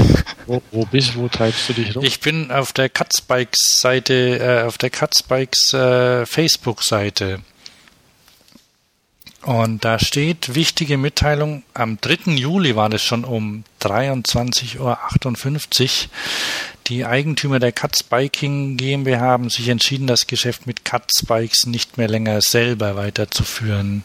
[0.45, 2.03] wo, wo bist wo treibst du dich rum?
[2.03, 7.39] Ich bin auf der Cutsbikes Seite, äh, auf der Cutsbikes äh, Facebook Seite.
[9.43, 12.33] Und da steht wichtige Mitteilung, am 3.
[12.33, 15.89] Juli war das schon um 23.58 Uhr.
[16.87, 21.97] Die Eigentümer der Katz Biking GmbH haben sich entschieden, das Geschäft mit Katz Bikes nicht
[21.97, 24.03] mehr länger selber weiterzuführen.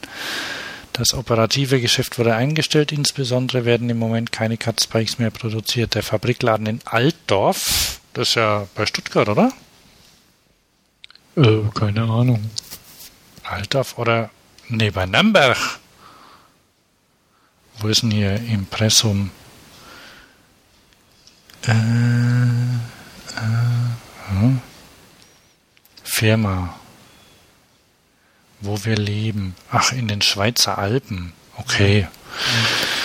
[0.93, 5.95] Das operative Geschäft wurde eingestellt, insbesondere werden im Moment keine Katz Bikes mehr produziert.
[5.95, 9.53] Der Fabrikladen in Altdorf, das ist ja bei Stuttgart, oder?
[11.37, 12.51] Äh, keine Ahnung.
[13.43, 14.31] Altdorf oder
[14.75, 15.59] Nee, bei Nürnberg.
[17.79, 19.31] Wo ist denn hier Impressum?
[21.67, 21.75] Äh, äh,
[24.31, 24.61] hm?
[26.03, 26.79] Firma.
[28.63, 29.55] Wo wir leben.
[29.71, 31.33] Ach, in den Schweizer Alpen.
[31.57, 32.07] Okay.
[32.07, 33.03] Mhm.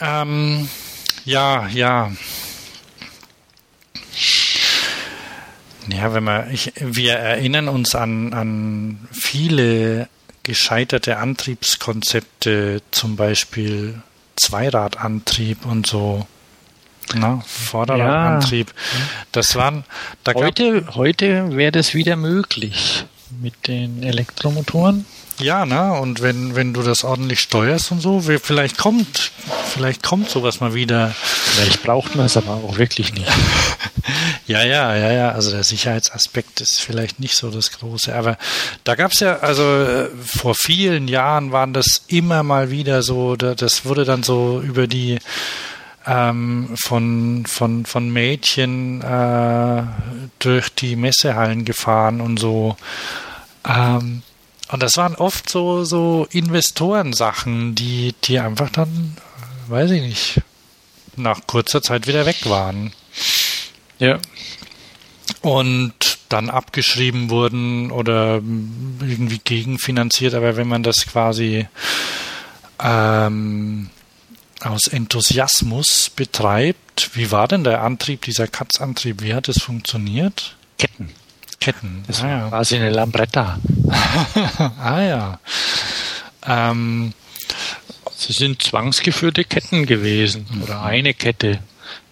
[0.00, 0.68] Ähm,
[1.24, 2.10] ja, ja.
[5.88, 10.08] Ja, wenn wir, ich, wir erinnern uns an, an viele
[10.42, 14.02] gescheiterte Antriebskonzepte, zum Beispiel
[14.36, 16.26] Zweiradantrieb und so.
[17.14, 18.68] Na, Vorderradantrieb.
[18.68, 19.00] Ja.
[19.32, 19.84] Das waren,
[20.24, 23.04] da heute, heute wäre das wieder möglich
[23.40, 25.04] mit den Elektromotoren.
[25.40, 25.92] Ja, ne?
[25.92, 29.30] Und wenn, wenn du das ordentlich steuerst und so, vielleicht kommt,
[29.72, 31.14] vielleicht kommt sowas mal wieder.
[31.14, 33.30] Vielleicht braucht man es aber auch wirklich nicht.
[34.48, 35.30] ja, ja, ja, ja.
[35.30, 38.14] Also der Sicherheitsaspekt ist vielleicht nicht so das Große.
[38.14, 38.36] Aber
[38.82, 43.36] da gab es ja, also äh, vor vielen Jahren waren das immer mal wieder so,
[43.36, 45.18] das wurde dann so über die
[46.08, 49.82] ähm, von, von, von Mädchen äh,
[50.38, 52.76] durch die Messehallen gefahren und so.
[53.66, 54.22] Ähm,
[54.70, 59.16] und das waren oft so, so Investorensachen, die, die einfach dann,
[59.68, 60.40] weiß ich nicht,
[61.16, 62.92] nach kurzer Zeit wieder weg waren.
[63.98, 64.18] Ja.
[65.42, 68.36] Und dann abgeschrieben wurden oder
[69.00, 71.66] irgendwie gegenfinanziert, aber wenn man das quasi
[72.82, 73.90] ähm,
[74.62, 80.56] aus Enthusiasmus betreibt, wie war denn der Antrieb, dieser Katzantrieb, wie hat es funktioniert?
[80.78, 81.10] Ketten.
[81.60, 82.04] Ketten.
[82.06, 82.48] Das ah, ja.
[82.48, 83.58] quasi eine Lambretta.
[84.80, 85.40] ah ja.
[86.46, 87.12] Ähm,
[88.18, 90.62] Sie sind zwangsgeführte Ketten gewesen mhm.
[90.64, 91.60] oder eine Kette.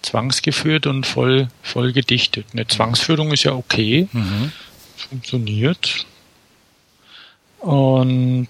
[0.01, 2.45] Zwangsgeführt und voll, voll gedichtet.
[2.53, 4.07] Eine Zwangsführung ist ja okay.
[4.13, 4.53] Mhm.
[4.95, 6.05] Funktioniert.
[7.59, 8.47] Und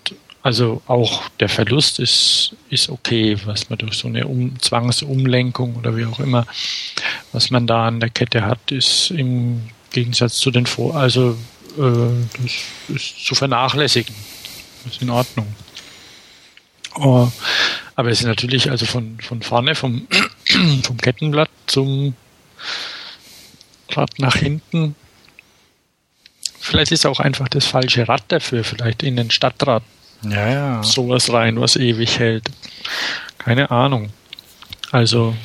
[0.48, 5.98] also auch der Verlust ist, ist okay, was man durch so eine um Zwangsumlenkung oder
[5.98, 6.48] wie auch immer,
[7.34, 11.38] was man da an der Kette hat, ist im Gegensatz zu den Vor, also
[11.78, 14.16] äh, das ist zu vernachlässigen.
[14.86, 15.54] Das ist in Ordnung.
[16.96, 17.30] Oh,
[17.96, 20.08] aber es ist natürlich also von, von vorne, vom,
[20.84, 22.16] vom Kettenblatt zum
[23.90, 24.96] Rad nach hinten.
[26.58, 29.84] Vielleicht ist auch einfach das falsche Rad dafür, vielleicht in den Stadtrad.
[30.24, 30.84] Ja, ja.
[30.84, 32.46] Sowas rein, was ewig hält.
[33.38, 34.10] Keine Ahnung.
[34.92, 35.36] Also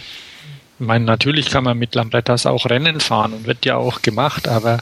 [0.79, 4.49] ich meine, natürlich kann man mit Lambrettas auch Rennen fahren und wird ja auch gemacht,
[4.49, 4.79] aber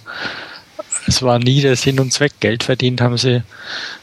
[1.06, 2.32] es war nie der Sinn und Zweck.
[2.40, 3.42] Geld verdient haben sie,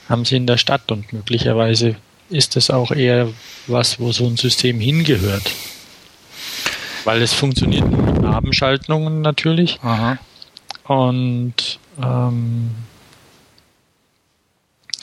[0.09, 1.95] haben sie in der Stadt und möglicherweise
[2.29, 3.29] ist das auch eher
[3.67, 5.51] was, wo so ein System hingehört.
[7.03, 9.79] Weil es funktioniert mit Nabenschaltungen natürlich.
[9.81, 10.17] Aha.
[10.83, 12.71] Und ähm,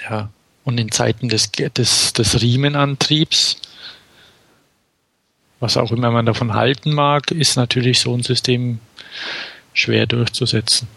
[0.09, 0.29] ja,
[0.64, 3.59] und in Zeiten des, des, des Riemenantriebs
[5.64, 8.81] was auch immer man davon halten mag, ist natürlich so ein System
[9.72, 10.88] schwer durchzusetzen.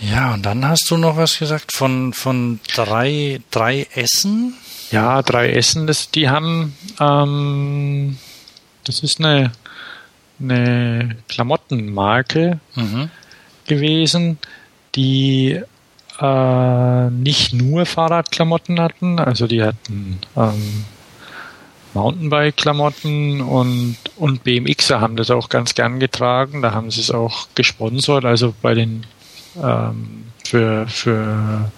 [0.00, 4.52] Ja, und dann hast du noch was gesagt von, von drei, drei Essen?
[4.90, 8.18] Ja, drei Essen, das, die haben, ähm,
[8.84, 9.52] das ist eine,
[10.38, 13.10] eine Klamottenmarke mhm.
[13.66, 14.38] gewesen,
[14.94, 15.62] die
[16.20, 20.84] äh, nicht nur Fahrradklamotten hatten, also die hatten ähm,
[21.94, 26.62] Mountainbike-Klamotten und, und BMXer haben das auch ganz gern getragen.
[26.62, 29.04] Da haben sie es auch gesponsert, also bei den
[29.62, 31.70] ähm, für, für,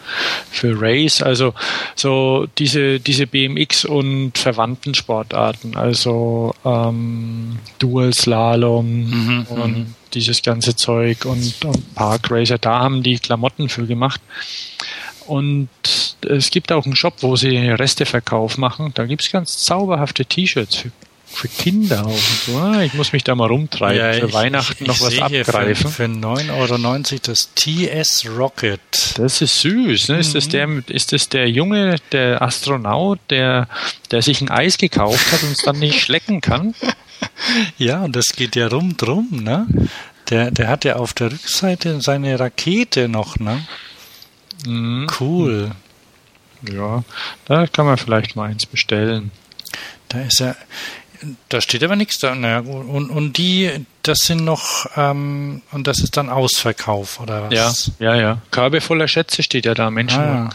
[0.50, 1.54] für Race, also
[1.96, 9.94] so diese, diese BMX und verwandten Sportarten, also ähm, Dual Slalom mhm, und mhm.
[10.14, 14.20] dieses ganze Zeug und, und Park Racer, da haben die Klamotten für gemacht.
[15.26, 15.68] Und
[16.22, 18.90] es gibt auch einen Shop, wo sie Resteverkauf machen.
[18.94, 20.84] Da gibt es ganz zauberhafte T-Shirts
[21.32, 22.56] für Kinder auch so.
[22.56, 25.90] Ah, ich muss mich da mal rumtreiben, ja, für ich, Weihnachten ich, noch was abgreifen.
[25.90, 28.80] Für, für 9,90 Euro das TS Rocket.
[29.16, 30.08] Das ist süß.
[30.08, 30.18] Ne?
[30.18, 30.50] Ist, das mhm.
[30.50, 33.68] der, ist das der Junge, der Astronaut, der,
[34.10, 36.74] der sich ein Eis gekauft hat und es dann nicht schlecken kann?
[37.76, 39.66] Ja, und das geht ja rum drum, ne?
[40.30, 43.66] Der, der hat ja auf der Rückseite seine Rakete noch, ne?
[44.66, 45.06] Mhm.
[45.18, 45.72] Cool.
[46.62, 47.04] Ja,
[47.46, 49.30] da kann man vielleicht mal eins bestellen.
[50.08, 50.56] Da ist er,
[51.48, 52.34] da steht aber nichts da.
[52.34, 53.70] Naja, und, und die,
[54.02, 57.92] das sind noch, ähm, und das ist dann Ausverkauf, oder was?
[57.98, 58.38] Ja, ja, ja.
[58.50, 60.20] Körbe voller Schätze steht ja da, Menschen.
[60.20, 60.50] Ah,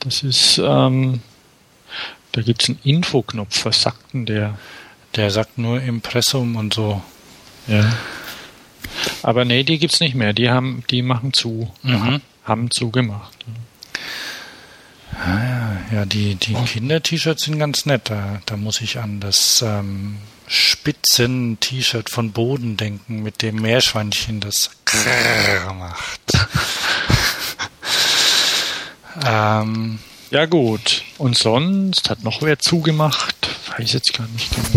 [0.00, 1.20] Das ist, ähm,
[2.32, 3.64] da gibt es einen Infoknopf.
[3.64, 4.58] Was sagt denn der?
[5.14, 7.02] Der sagt nur Impressum und so.
[7.66, 7.92] Ja.
[9.22, 10.32] Aber nee, die gibt's nicht mehr.
[10.32, 11.72] Die haben, die machen zu.
[11.82, 12.20] Mhm.
[12.44, 13.32] Haben zugemacht.
[15.18, 16.62] Ah, ja, ja, die, die oh.
[16.62, 18.10] Kinder-T-Shirts sind ganz nett.
[18.10, 24.70] Da, da muss ich an das ähm, Spitzen-T-Shirt von Boden denken, mit dem Meerschweinchen, das
[24.84, 26.20] Krrr macht.
[29.26, 29.98] ähm,
[30.30, 31.02] ja gut.
[31.18, 33.48] Und sonst hat noch wer zugemacht?
[33.76, 34.68] Weiß jetzt gar nicht genau.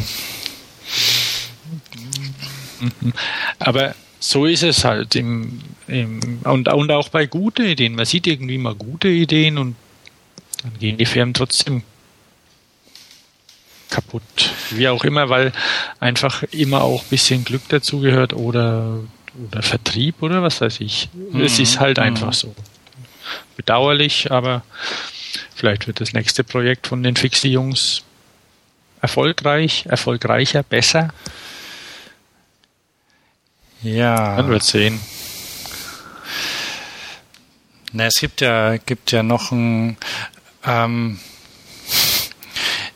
[3.02, 3.14] Mhm.
[3.60, 7.96] Aber so ist es halt im, im und, und auch bei guten Ideen.
[7.96, 9.76] Man sieht irgendwie mal gute Ideen und
[10.64, 11.84] dann gehen die Firmen trotzdem
[13.90, 14.24] kaputt.
[14.72, 15.52] Wie auch immer, weil
[16.00, 19.00] einfach immer auch ein bisschen Glück dazugehört oder,
[19.48, 21.10] oder Vertrieb oder was weiß ich.
[21.14, 21.42] Mhm.
[21.42, 22.04] Es ist halt mhm.
[22.04, 22.56] einfach so.
[23.58, 24.64] Bedauerlich, aber
[25.56, 28.04] vielleicht wird das nächste Projekt von den Fixie-Jungs
[29.02, 31.10] erfolgreich, erfolgreicher, besser.
[33.82, 34.36] Ja.
[34.38, 35.00] Man wird sehen.
[37.92, 39.98] Na, es gibt ja, gibt ja noch ein,
[40.66, 41.20] ähm,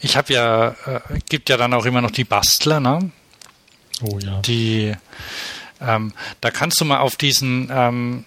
[0.01, 0.99] ich habe ja, äh,
[1.29, 3.11] gibt ja dann auch immer noch die Bastler, ne?
[4.01, 4.41] Oh ja.
[4.41, 4.93] Die,
[5.79, 8.25] ähm, da kannst du mal auf diesen, ähm,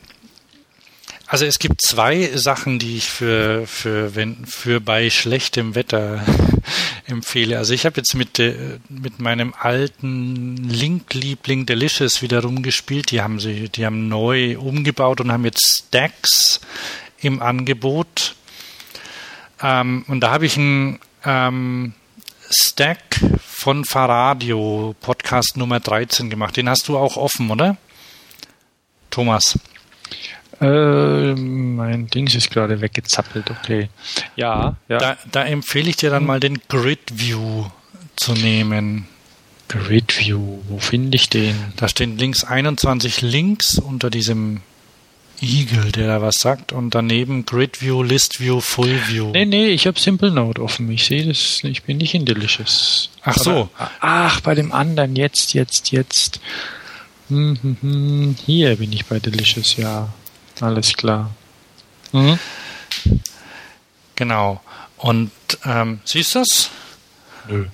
[1.27, 6.25] also es gibt zwei Sachen, die ich für, für, wenn, für bei schlechtem Wetter
[7.07, 7.59] empfehle.
[7.59, 8.39] Also ich habe jetzt mit,
[8.89, 13.11] mit meinem alten Link-Liebling Delicious wieder rumgespielt.
[13.11, 16.61] Die haben sie, die haben neu umgebaut und haben jetzt Stacks
[17.19, 18.37] im Angebot.
[19.63, 21.95] Ähm, und da habe ich einen ähm,
[22.51, 26.57] Stack von Faradio, Podcast Nummer 13 gemacht.
[26.57, 27.77] Den hast du auch offen, oder?
[29.11, 29.59] Thomas.
[30.61, 33.89] Äh, mein Dings ist gerade weggezappelt, okay.
[34.37, 34.99] Ja, ja.
[34.99, 37.67] Da, da empfehle ich dir dann mal den Grid View
[38.17, 39.07] zu nehmen.
[39.69, 41.57] Grid View, wo finde ich den?
[41.77, 44.61] Da stehen links 21 Links unter diesem
[45.41, 49.31] Eagle, der da was sagt und daneben Grid View, List View, Full View.
[49.33, 50.91] Nee, nee, ich habe Simple Note offen.
[50.91, 53.11] Ich sehe das, ich bin nicht in Delicious.
[53.23, 53.69] Ach so.
[54.01, 56.41] ach, bei dem anderen, jetzt, jetzt, jetzt.
[57.29, 58.37] Hm, hm, hm.
[58.47, 60.09] Hier bin ich bei Delicious, ja.
[60.61, 61.31] Alles klar.
[62.13, 62.39] Mhm.
[64.15, 64.61] Genau.
[64.97, 65.31] Und
[65.65, 66.71] ähm, siehst du das?
[67.49, 67.67] Nö.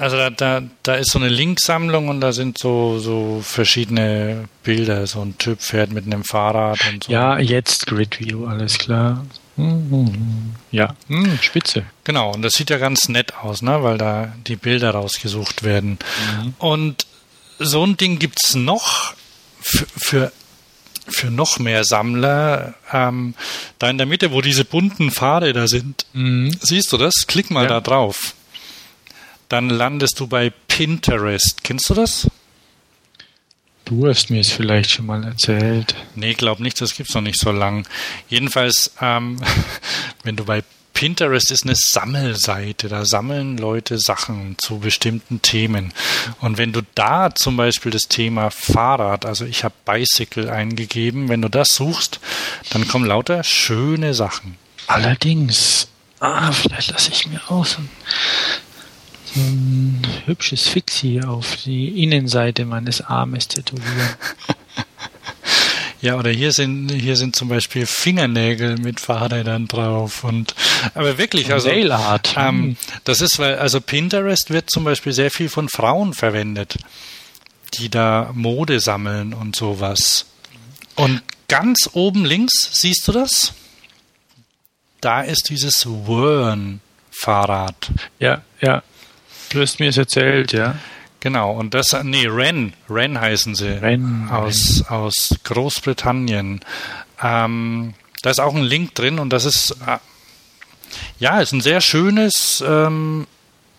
[0.00, 5.06] Also da, da, da ist so eine Linksammlung und da sind so, so verschiedene Bilder.
[5.06, 7.12] So ein Typ fährt mit einem Fahrrad und so.
[7.12, 9.26] Ja, jetzt Grid View, alles klar.
[9.56, 10.54] Mhm.
[10.70, 11.84] Ja, mhm, spitze.
[12.04, 13.82] Genau, und das sieht ja ganz nett aus, ne?
[13.82, 15.98] weil da die Bilder rausgesucht werden.
[16.38, 16.54] Mhm.
[16.56, 17.06] Und
[17.58, 19.12] so ein Ding gibt's noch
[19.60, 20.32] für, für,
[21.08, 22.72] für noch mehr Sammler.
[22.90, 23.34] Ähm,
[23.78, 26.56] da in der Mitte, wo diese bunten Fahrräder sind, mhm.
[26.62, 27.26] siehst du das?
[27.26, 27.68] Klick mal ja.
[27.68, 28.34] da drauf
[29.50, 31.62] dann landest du bei Pinterest.
[31.62, 32.30] Kennst du das?
[33.84, 35.96] Du hast mir es vielleicht schon mal erzählt.
[36.14, 37.86] Nee, glaub nicht, das gibt's noch nicht so lang.
[38.28, 39.40] Jedenfalls, ähm,
[40.22, 40.62] wenn du bei
[40.94, 42.88] Pinterest ist eine Sammelseite.
[42.88, 45.92] Da sammeln Leute Sachen zu bestimmten Themen.
[46.40, 51.42] Und wenn du da zum Beispiel das Thema Fahrrad, also ich habe Bicycle eingegeben, wenn
[51.42, 52.20] du das suchst,
[52.70, 54.56] dann kommen lauter schöne Sachen.
[54.86, 55.88] Allerdings,
[56.20, 57.88] ah, vielleicht lasse ich mir auch so ein,
[59.34, 64.10] so ein hübsches Fixie auf die Innenseite meines Armes tätowieren.
[66.02, 70.54] Ja, oder hier sind hier sind zum Beispiel Fingernägel mit Fahrrädern drauf und
[70.94, 75.68] aber wirklich also ähm, das ist weil also Pinterest wird zum Beispiel sehr viel von
[75.68, 76.76] Frauen verwendet,
[77.74, 80.24] die da Mode sammeln und sowas.
[80.96, 83.52] Und ganz oben links siehst du das?
[85.02, 87.90] Da ist dieses Whirn Fahrrad.
[88.18, 88.82] Ja, ja.
[89.50, 90.76] Du hast mir es erzählt, ja.
[91.18, 93.68] Genau, und das, nee, Ren, Ren heißen sie.
[93.68, 96.60] Ren, aus, aus Großbritannien.
[97.22, 99.98] Ähm, da ist auch ein Link drin und das ist, äh,
[101.18, 103.26] ja, ist ein sehr schönes ähm,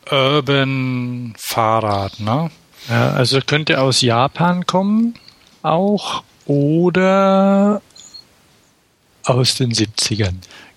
[0.09, 2.51] Urban Fahrrad, ne?
[2.89, 5.13] Ja, also könnte aus Japan kommen
[5.61, 7.81] auch oder
[9.23, 10.35] aus den 70ern.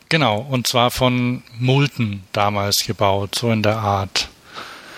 [0.08, 4.28] Genau, und zwar von Moulton damals gebaut, so in der Art.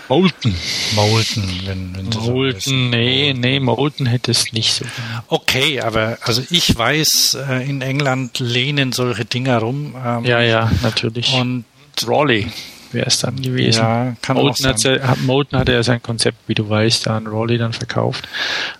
[0.08, 0.54] Molten.
[0.94, 4.84] Molten, wenn, wenn Molten, so nee, nee, Molten hätte es nicht so.
[5.28, 9.94] Okay, aber also ich weiß, äh, in England lehnen solche Dinger rum.
[10.04, 11.32] Ähm, Ja, ja, natürlich.
[11.34, 11.64] Und
[12.06, 12.46] Raleigh
[12.92, 13.80] wäre es dann gewesen.
[13.80, 15.06] ja, kann auch Molten, hat, sein.
[15.06, 18.28] hat, Molten hatte ja sein Konzept, wie du weißt, an Raleigh dann verkauft.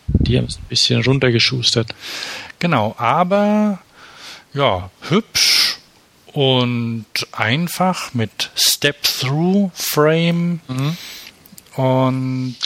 [0.07, 1.89] Die haben es ein bisschen runtergeschustert.
[2.59, 3.81] Genau, aber
[4.55, 5.56] ja, hübsch
[6.37, 10.61] und einfach mit Step-Through-Frame
[11.77, 12.57] und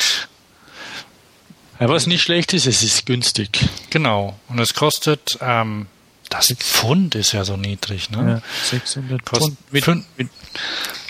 [1.78, 3.60] Ja, was nicht schlecht ist, es ist günstig.
[3.90, 4.36] genau.
[4.48, 5.86] Und es kostet, ähm,
[6.28, 8.42] das Pfund ist ja so niedrig, ne?
[8.42, 10.28] Ja, 600 Kost- Pfund mit, mit,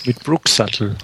[0.04, 0.96] mit Brooksattel.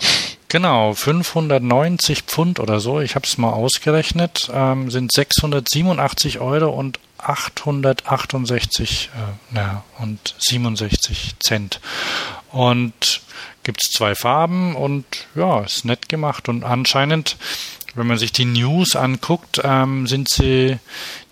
[0.49, 7.01] Genau, 590 Pfund oder so, ich habe es mal ausgerechnet, ähm, sind 687 Euro und
[7.29, 9.19] 868 äh,
[9.51, 11.81] na, und 67 Cent.
[12.51, 13.21] Und
[13.63, 15.05] gibt's zwei Farben und
[15.35, 16.49] ja, ist nett gemacht.
[16.49, 17.37] Und anscheinend,
[17.95, 20.79] wenn man sich die News anguckt, ähm, sind sie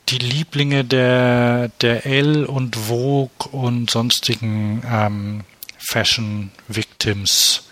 [0.09, 5.45] die Lieblinge der, der Elle und Vogue und sonstigen ähm,
[5.79, 7.65] Fashion Victims.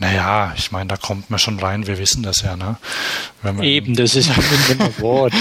[0.00, 2.78] Naja, ich meine, da kommt man schon rein, wir wissen das ja, ne?
[3.60, 5.34] Eben, das ist ein Award.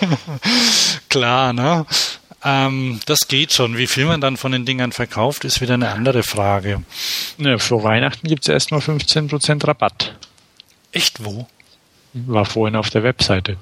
[1.10, 1.84] Klar, ne?
[2.42, 3.76] Ähm, das geht schon.
[3.76, 6.84] Wie viel man dann von den Dingern verkauft, ist wieder eine andere Frage.
[7.36, 10.16] Ja, vor Weihnachten gibt es erstmal 15% Rabatt.
[10.92, 11.46] Echt wo?
[12.14, 13.58] War vorhin auf der Webseite.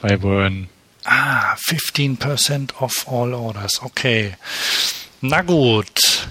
[0.00, 0.68] Bei Burn.
[1.04, 3.82] Ah, 15% off all orders.
[3.82, 4.36] Okay.
[5.20, 6.28] Na gut.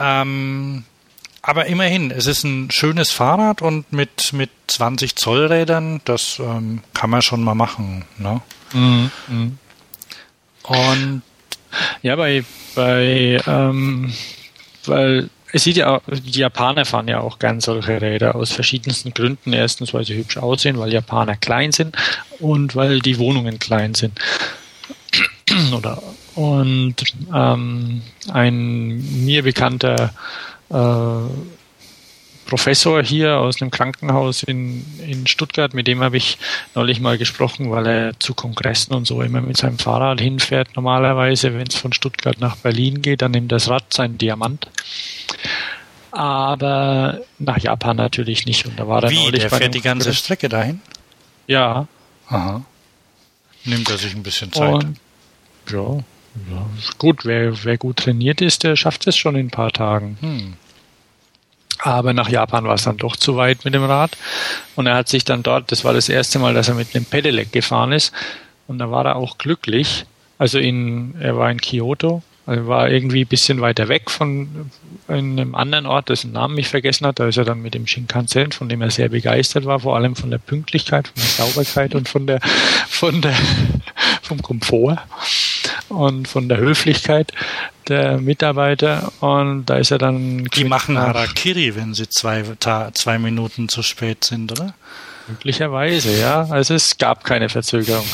[0.00, 0.84] Ähm,
[1.42, 6.82] aber immerhin, es ist ein schönes Fahrrad und mit, mit 20 Zoll Rädern, das ähm,
[6.94, 8.04] kann man schon mal machen.
[8.18, 8.40] Ne?
[10.64, 11.22] Und
[12.02, 12.44] Ja, bei,
[12.74, 14.12] bei ähm,
[14.84, 19.52] weil es sieht ja die Japaner fahren ja auch gern solche Räder aus verschiedensten Gründen.
[19.52, 21.96] Erstens, weil sie hübsch aussehen, weil Japaner klein sind
[22.38, 24.18] und weil die Wohnungen klein sind.
[25.76, 26.00] Oder
[26.34, 26.96] und
[27.34, 28.02] ähm,
[28.32, 30.12] ein mir bekannter
[30.70, 31.30] äh,
[32.50, 36.36] Professor hier aus einem Krankenhaus in, in Stuttgart, mit dem habe ich
[36.74, 40.74] neulich mal gesprochen, weil er zu Kongressen und so immer mit seinem Fahrrad hinfährt.
[40.74, 44.68] Normalerweise, wenn es von Stuttgart nach Berlin geht, dann nimmt das Rad seinen Diamant.
[46.10, 48.66] Aber nach Japan natürlich nicht.
[48.66, 50.18] Und da war er wie, neulich der bei fährt die ganze Kongress.
[50.18, 50.80] Strecke dahin?
[51.46, 51.86] Ja.
[52.26, 52.64] Aha.
[53.64, 54.72] Nimmt er sich ein bisschen Zeit.
[54.72, 54.96] Und
[55.70, 55.98] ja,
[56.98, 57.24] gut.
[57.24, 60.16] Wer, wer gut trainiert ist, der schafft es schon in ein paar Tagen.
[60.20, 60.54] Hm.
[61.82, 64.16] Aber nach Japan war es dann doch zu weit mit dem Rad.
[64.76, 67.06] Und er hat sich dann dort, das war das erste Mal, dass er mit einem
[67.06, 68.12] Pedelec gefahren ist.
[68.66, 70.04] Und da war er auch glücklich.
[70.38, 74.70] Also in, er war in Kyoto, also war irgendwie ein bisschen weiter weg von
[75.08, 77.18] einem anderen Ort, dessen Namen ich vergessen hat.
[77.18, 80.16] Da ist er dann mit dem Shinkansen, von dem er sehr begeistert war, vor allem
[80.16, 82.40] von der Pünktlichkeit, von der Sauberkeit und von der,
[82.88, 83.34] von der,
[84.22, 84.98] vom Komfort
[85.90, 87.32] und von der Höflichkeit
[87.88, 89.12] der Mitarbeiter.
[89.20, 92.42] Und da ist er dann Die machen Harakiri, wenn sie zwei,
[92.94, 94.74] zwei Minuten zu spät sind, oder?
[95.28, 96.46] Möglicherweise, ja.
[96.50, 98.06] Also es gab keine Verzögerung.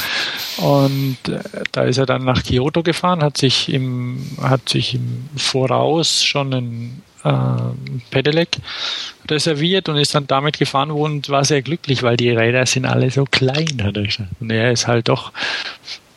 [0.58, 1.40] Und äh,
[1.72, 6.52] da ist er dann nach Kyoto gefahren, hat sich im, hat sich im Voraus schon
[6.52, 8.56] ein äh, Pedelec
[9.30, 13.10] reserviert und ist dann damit gefahren und war sehr glücklich, weil die Räder sind alle
[13.10, 14.30] so klein, hat er gesagt.
[14.40, 15.32] Und er ist halt doch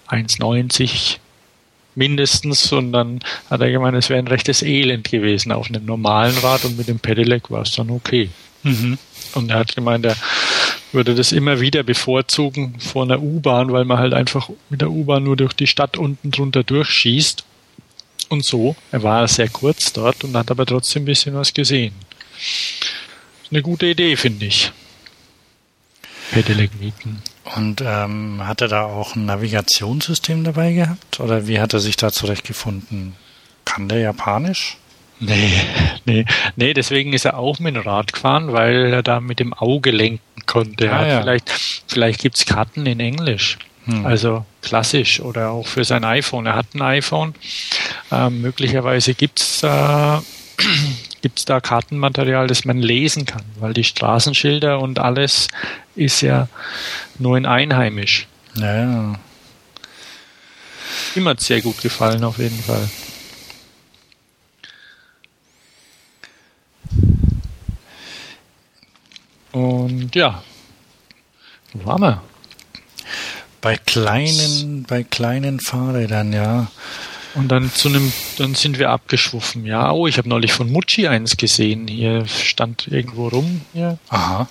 [0.10, 1.18] 1,90
[2.00, 2.72] mindestens.
[2.72, 3.20] Und dann
[3.50, 6.88] hat er gemeint, es wäre ein rechtes Elend gewesen auf einem normalen Rad und mit
[6.88, 8.30] dem Pedelec war es dann okay.
[8.64, 8.98] Mhm.
[9.36, 10.16] Und er hat gemeint, er
[10.92, 15.24] würde das immer wieder bevorzugen vor einer U-Bahn, weil man halt einfach mit der U-Bahn
[15.24, 17.46] nur durch die Stadt unten drunter durchschießt.
[18.30, 18.76] Und so.
[18.92, 21.94] Er war sehr kurz dort und hat aber trotzdem ein bisschen was gesehen.
[23.52, 24.72] Eine gute Idee, finde ich.
[26.32, 27.22] Pedelec mieten.
[27.56, 31.20] Und ähm, hat er da auch ein Navigationssystem dabei gehabt?
[31.20, 33.16] Oder wie hat er sich da zurechtgefunden?
[33.66, 34.78] Kann der Japanisch?
[35.20, 35.52] Nee,
[36.06, 36.26] nee,
[36.56, 39.92] nee, deswegen ist er auch mit dem Rad gefahren, weil er da mit dem Auge
[39.92, 40.92] lenken konnte.
[40.92, 41.22] Ah, ja.
[41.22, 41.50] Vielleicht,
[41.88, 43.58] vielleicht gibt's Karten in Englisch.
[43.86, 44.06] Hm.
[44.06, 46.46] Also klassisch oder auch für sein iPhone.
[46.46, 47.34] Er hat ein iPhone.
[48.12, 50.18] Ähm, möglicherweise gibt's äh,
[51.22, 55.48] gibt's da Kartenmaterial, das man lesen kann, weil die Straßenschilder und alles
[55.96, 56.48] ist ja
[57.18, 58.28] nur in einheimisch.
[58.56, 59.20] Ja.
[61.26, 62.90] Hat sehr gut gefallen, auf jeden Fall.
[69.52, 70.44] Und ja,
[71.74, 72.24] wo waren wir?
[73.62, 76.68] Bei kleinen, bei kleinen Fahrrädern, ja.
[77.40, 79.66] Und dann zu einem, dann sind wir abgeschwuffen.
[79.66, 81.88] Ja, oh, ich habe neulich von Mucci eins gesehen.
[81.88, 83.62] Hier stand irgendwo rum.
[83.72, 83.98] Hier.
[84.10, 84.50] Aha.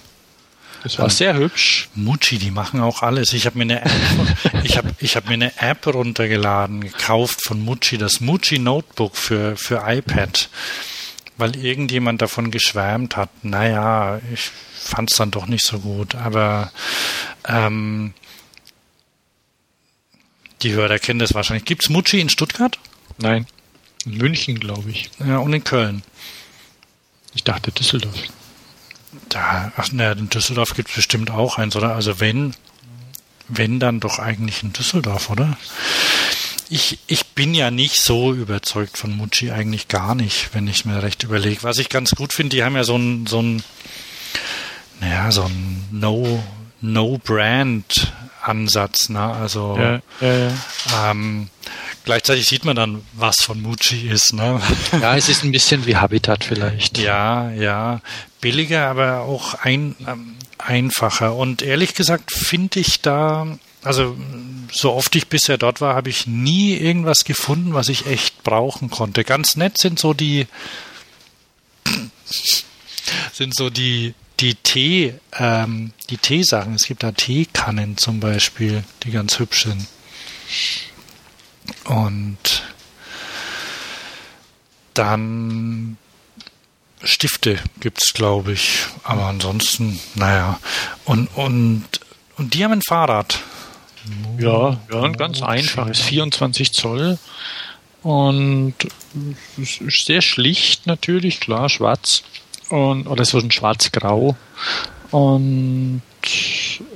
[0.82, 1.90] Das war sehr hübsch.
[1.94, 3.34] Mucci, die machen auch alles.
[3.34, 3.92] Ich habe mir eine App,
[4.64, 9.56] ich habe ich habe mir eine App runtergeladen, gekauft von Mucci, das Mucci Notebook für
[9.58, 10.48] für iPad,
[11.36, 13.28] weil irgendjemand davon geschwärmt hat.
[13.42, 16.72] Naja, ich fand es dann doch nicht so gut, aber
[17.46, 18.14] ähm,
[20.62, 21.64] die Hörer kennen das wahrscheinlich.
[21.64, 22.78] Gibt's Mucci in Stuttgart?
[23.18, 23.46] Nein.
[24.04, 25.10] In München, glaube ich.
[25.24, 26.02] Ja, und in Köln.
[27.34, 28.16] Ich dachte Düsseldorf.
[29.28, 31.94] Da, ach ne, in Düsseldorf gibt es bestimmt auch eins, oder?
[31.94, 32.54] Also wenn,
[33.48, 35.56] wenn dann doch eigentlich in Düsseldorf, oder?
[36.70, 41.02] Ich, ich bin ja nicht so überzeugt von Mucci, eigentlich gar nicht, wenn ich mir
[41.02, 41.62] recht überlege.
[41.62, 43.62] Was ich ganz gut finde, die haben ja so ein, so ein,
[45.00, 46.44] naja, so ein No,
[46.80, 48.12] No-Brand
[48.48, 49.20] Ansatz, ne?
[49.20, 51.10] Also ja, ja, ja.
[51.10, 51.48] Ähm,
[52.04, 54.60] gleichzeitig sieht man dann, was von Muji ist, ne?
[55.00, 56.98] Ja, es ist ein bisschen wie Habitat vielleicht.
[56.98, 58.00] Ja, ja.
[58.40, 61.34] Billiger, aber auch ein, ähm, einfacher.
[61.34, 64.16] Und ehrlich gesagt finde ich da, also
[64.72, 68.90] so oft ich bisher dort war, habe ich nie irgendwas gefunden, was ich echt brauchen
[68.90, 69.24] konnte.
[69.24, 70.46] Ganz nett sind so die
[73.32, 76.74] sind so die die Tee, ähm, die Teesachen.
[76.74, 79.86] Es gibt da Teekannen zum Beispiel, die ganz hübsch sind.
[81.84, 82.62] Und
[84.94, 85.96] dann
[87.02, 88.86] Stifte gibt's, glaube ich.
[89.04, 90.60] Aber ansonsten, naja.
[91.04, 91.84] Und, und,
[92.36, 93.40] und die haben ein Fahrrad.
[94.38, 97.18] Ja, ja, ein ganz einfaches, 24 Zoll.
[98.02, 98.74] Und
[99.88, 102.22] sehr schlicht natürlich, klar, schwarz
[102.70, 104.36] und oder so ein schwarz-grau.
[105.10, 106.02] Und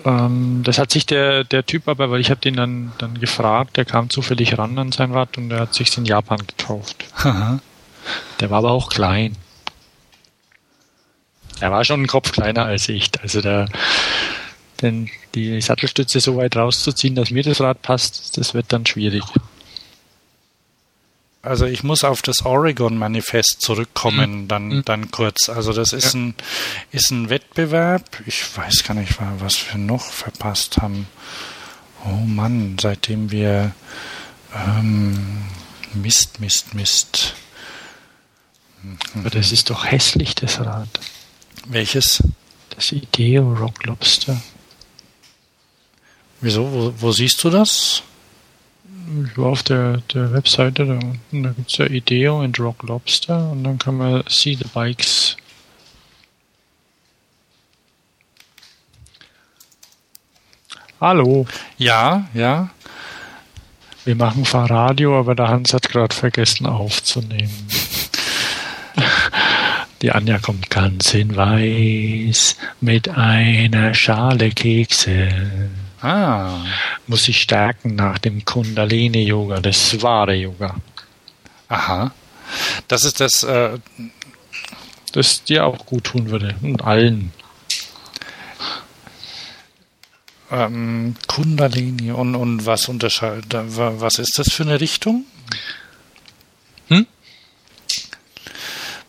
[0.04, 3.76] ähm, das hat sich der, der Typ aber, weil ich habe den dann, dann gefragt,
[3.76, 7.04] der kam zufällig ran an sein Rad und der hat sich in Japan gekauft.
[8.40, 9.36] der war aber auch klein.
[11.60, 13.10] Er war schon einen Kopf kleiner als ich.
[13.22, 13.68] Also der,
[14.82, 19.22] denn die Sattelstütze so weit rauszuziehen, dass mir das Rad passt, das wird dann schwierig
[21.42, 24.48] also ich muss auf das Oregon-Manifest zurückkommen, mhm.
[24.48, 24.84] dann, mhm.
[24.84, 25.48] dann kurz.
[25.48, 26.20] Also das ist ja.
[26.20, 26.34] ein,
[26.92, 28.22] ist ein Wettbewerb.
[28.26, 31.08] Ich weiß gar nicht, was wir noch verpasst haben.
[32.04, 33.74] Oh Mann, seitdem wir
[34.54, 35.44] ähm,
[35.94, 37.34] Mist, Mist, Mist.
[39.14, 40.88] Aber das ist doch hässlich, das Rad.
[41.66, 42.22] Welches?
[42.70, 44.40] Das Ideo Rock Lobster.
[46.40, 46.72] Wieso?
[46.72, 48.02] Wo, wo siehst du das?
[49.30, 52.82] Ich war auf der, der Webseite, da unten, da gibt es ja Ideo und Rock
[52.84, 55.36] Lobster und dann kann man See the Bikes.
[61.00, 61.46] Hallo.
[61.78, 62.70] Ja, ja.
[64.04, 67.68] Wir machen Fahrradio, aber der Hans hat gerade vergessen aufzunehmen.
[70.02, 75.28] Die Anja kommt ganz in weiß mit einer Schale Kekse.
[76.02, 76.64] Ah.
[77.06, 80.76] Muss sich stärken nach dem Kundalini-Yoga, das wahre Yoga.
[81.68, 82.12] Aha.
[82.88, 83.78] Das ist das, äh,
[85.12, 86.56] das dir auch gut tun würde.
[86.60, 87.32] Und allen.
[90.50, 95.24] Ähm, Kundalini und, und was unterscheidet, was ist das für eine Richtung?
[96.88, 97.06] Hm?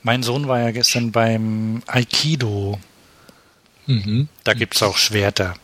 [0.04, 2.80] Mein Sohn war ja gestern beim Aikido.
[3.88, 4.30] Mhm.
[4.44, 5.56] Da gibt es auch Schwerter.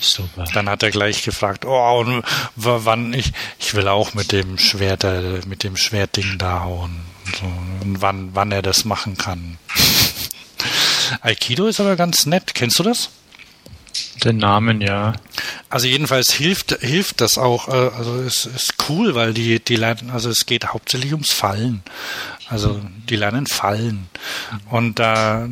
[0.00, 0.44] Super.
[0.54, 2.22] Dann hat er gleich gefragt, oh, und
[2.56, 7.00] wann ich, ich will auch mit dem Schwert, äh, mit dem Schwertding da hauen.
[7.26, 7.46] Und, so,
[7.82, 9.58] und wann, wann er das machen kann.
[11.20, 12.54] Aikido ist aber ganz nett.
[12.54, 13.10] Kennst du das?
[14.24, 15.14] Den Namen, ja.
[15.70, 20.10] Also jedenfalls hilft, hilft das auch, äh, also es ist cool, weil die, die lernen,
[20.10, 21.82] also es geht hauptsächlich ums Fallen.
[22.48, 24.08] Also die lernen Fallen.
[24.70, 25.48] Und da,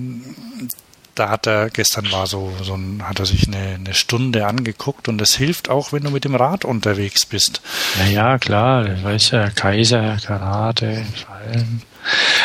[1.19, 5.09] da hat er, gestern war so, so ein, hat er sich eine, eine Stunde angeguckt
[5.09, 7.61] und es hilft auch, wenn du mit dem Rad unterwegs bist.
[7.99, 11.83] Ja, ja, klar, das weiß ja, Kaiser, Karate, Fallen.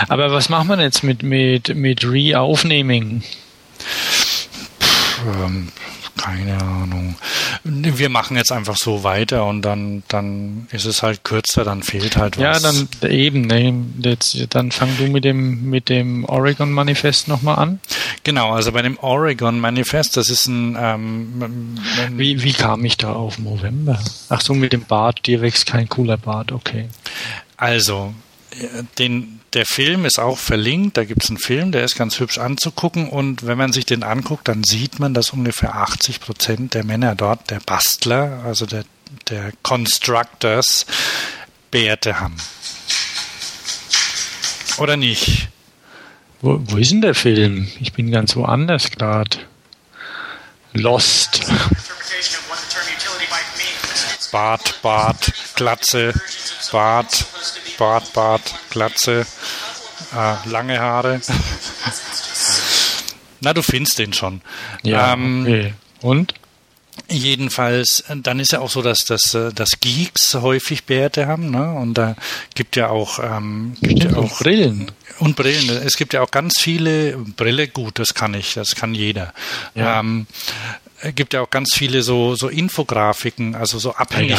[0.07, 3.24] Aber was macht man jetzt mit, mit, mit Re-Aufnehmen?
[5.26, 5.69] Ähm,
[6.22, 7.15] keine Ahnung.
[7.63, 12.15] Wir machen jetzt einfach so weiter und dann, dann ist es halt kürzer, dann fehlt
[12.17, 12.61] halt was.
[12.63, 17.57] Ja, dann eben, ne, jetzt, dann fang du mit dem, mit dem Oregon Manifest nochmal
[17.57, 17.80] an.
[18.24, 22.97] Genau, also bei dem Oregon Manifest, das ist ein, ähm, ein wie, wie kam ich
[22.97, 23.99] da auf November?
[24.30, 26.88] Ach so, mit dem Bart, dir wächst kein cooler Bart, okay.
[27.57, 28.13] Also,
[28.97, 30.97] den, der Film ist auch verlinkt.
[30.97, 33.10] Da gibt es einen Film, der ist ganz hübsch anzugucken.
[33.10, 37.16] Und wenn man sich den anguckt, dann sieht man, dass ungefähr 80 Prozent der Männer
[37.16, 38.86] dort, der Bastler, also der,
[39.30, 40.86] der Constructors,
[41.70, 42.36] Bärte haben.
[44.78, 45.49] Oder nicht?
[46.41, 47.70] Wo, wo ist denn der Film?
[47.80, 49.38] Ich bin ganz woanders gerade.
[50.74, 51.41] Lost.
[54.32, 56.13] Bart, Bart, Glatze,
[56.71, 57.25] Bart,
[57.77, 59.25] Bart, Bart, Glatze,
[60.15, 61.21] äh, lange Haare.
[63.41, 64.41] Na, du findest den schon.
[64.84, 65.73] Ja, ähm, okay.
[66.01, 66.34] Und?
[67.09, 71.73] Jedenfalls, dann ist ja auch so, dass, dass, äh, dass Geeks häufig Bärte haben, ne?
[71.73, 72.15] Und da
[72.55, 74.91] gibt ja auch, ähm, gibt ja auch Brillen.
[75.19, 75.69] Und Brillen.
[75.86, 79.34] Es gibt ja auch ganz viele Brille, gut, das kann ich, das kann jeder.
[79.75, 79.99] Ja.
[79.99, 80.27] Ähm,
[81.16, 84.38] gibt ja auch ganz viele so, so Infografiken, also so abhängig, ja.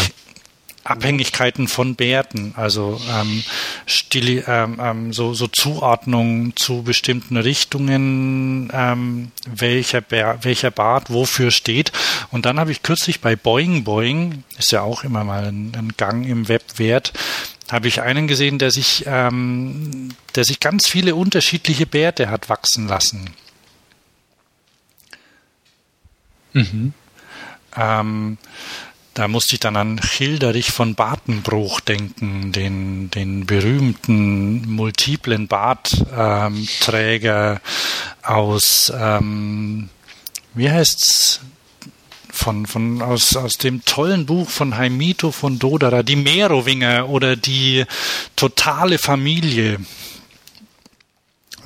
[0.84, 3.44] Abhängigkeiten von Bärten, also ähm,
[3.86, 11.52] Stili, ähm, ähm, so, so Zuordnungen zu bestimmten Richtungen, ähm, welcher, Bär, welcher Bart wofür
[11.52, 11.92] steht.
[12.32, 15.92] Und dann habe ich kürzlich bei Boing Boing, ist ja auch immer mal ein, ein
[15.96, 17.12] Gang im Web wert,
[17.70, 22.88] habe ich einen gesehen, der sich, ähm, der sich ganz viele unterschiedliche Bärte hat wachsen
[22.88, 23.30] lassen.
[26.52, 26.92] Mhm.
[27.76, 28.38] Ähm,
[29.14, 36.00] da musste ich dann an Childerich von Bartenbruch denken, den, den berühmten multiplen Bartträger
[37.52, 37.60] ähm,
[38.22, 39.90] aus, ähm,
[40.54, 41.40] wie heißt's?
[42.34, 47.84] Von, von, aus, aus dem tollen Buch von Heimito von Dodara, die Merowinger oder die
[48.36, 49.78] totale Familie.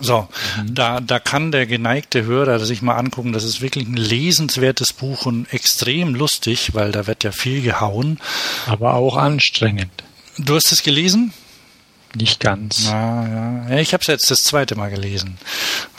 [0.00, 0.28] So,
[0.58, 0.74] mhm.
[0.74, 3.32] da, da kann der geneigte Hörer sich mal angucken.
[3.32, 8.18] Das ist wirklich ein lesenswertes Buch und extrem lustig, weil da wird ja viel gehauen.
[8.66, 9.90] Aber auch anstrengend.
[10.38, 11.32] Du hast es gelesen?
[12.14, 12.84] Nicht ganz.
[12.86, 13.78] Na, ja.
[13.78, 15.36] Ich habe es jetzt das zweite Mal gelesen.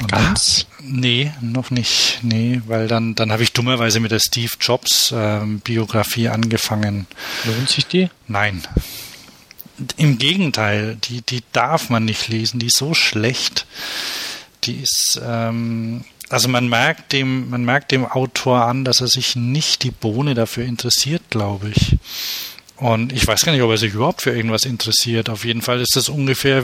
[0.01, 0.65] Und ganz?
[0.81, 2.19] nee, noch nicht.
[2.23, 7.05] Nee, weil dann, dann habe ich dummerweise mit der Steve Jobs ähm, Biografie angefangen.
[7.45, 8.09] Lohnt sich die?
[8.27, 8.63] Nein.
[9.97, 13.65] Im Gegenteil, die, die darf man nicht lesen, die ist so schlecht.
[14.63, 19.35] Die ist, ähm, also man merkt dem, man merkt dem Autor an, dass er sich
[19.35, 21.97] nicht die Bohne dafür interessiert, glaube ich.
[22.77, 25.29] Und ich weiß gar nicht, ob er sich überhaupt für irgendwas interessiert.
[25.29, 26.63] Auf jeden Fall ist das ungefähr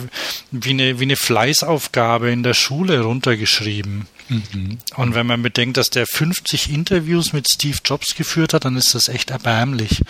[0.51, 4.07] wie eine, wie eine Fleißaufgabe in der Schule runtergeschrieben.
[4.29, 4.77] Mhm.
[4.95, 8.93] Und wenn man bedenkt, dass der 50 Interviews mit Steve Jobs geführt hat, dann ist
[8.93, 10.01] das echt erbärmlich.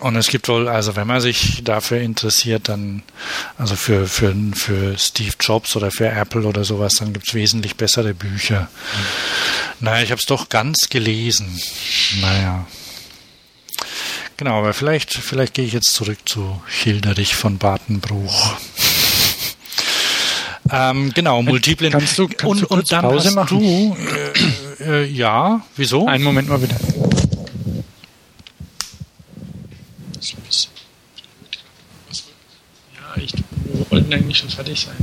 [0.00, 3.02] Und es gibt wohl, also wenn man sich dafür interessiert, dann,
[3.58, 7.76] also für, für, für Steve Jobs oder für Apple oder sowas, dann gibt es wesentlich
[7.76, 8.62] bessere Bücher.
[8.62, 9.84] Mhm.
[9.84, 11.60] Naja, ich habe es doch ganz gelesen.
[12.20, 12.66] Naja.
[14.38, 18.56] Genau, aber vielleicht, vielleicht gehe ich jetzt zurück zu Hilderich von Bartenbruch.
[20.72, 21.92] ähm, genau, multiplen.
[21.92, 23.58] Kannst du, kannst und, du und dann Pause machen?
[23.58, 23.96] du,
[24.80, 26.06] äh, äh, ja, wieso?
[26.06, 26.76] Einen Moment mal bitte.
[32.94, 34.96] Ja, wollten eigentlich schon fertig sein.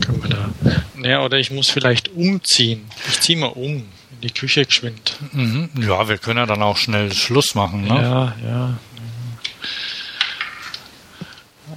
[0.00, 0.50] Können wir da.
[0.96, 2.84] Naja, oder ich muss vielleicht umziehen.
[3.08, 5.16] Ich ziehe mal um in die Küche geschwind.
[5.32, 5.70] Mhm.
[5.80, 7.88] Ja, wir können ja dann auch schnell Schluss machen, ne?
[7.88, 8.78] Ja, ja.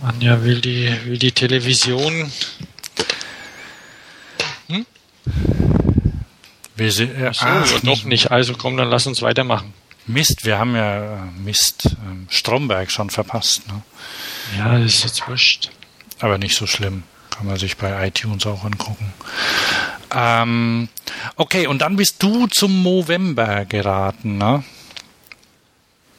[0.01, 2.31] Anja will die, will die Television.
[4.67, 4.85] Hm?
[6.75, 8.31] Wir sind, äh, so, ach, noch nicht.
[8.31, 9.73] Also komm, dann lass uns weitermachen.
[10.09, 13.67] Mist, wir haben ja äh, Mist ähm, Stromberg schon verpasst.
[13.67, 13.81] Ne?
[14.57, 15.69] Ja, das ist jetzt wurscht.
[16.19, 17.03] Aber nicht so schlimm.
[17.29, 19.13] Kann man sich bei iTunes auch angucken.
[20.13, 20.89] Ähm,
[21.35, 24.63] okay, und dann bist du zum Movember geraten, ne?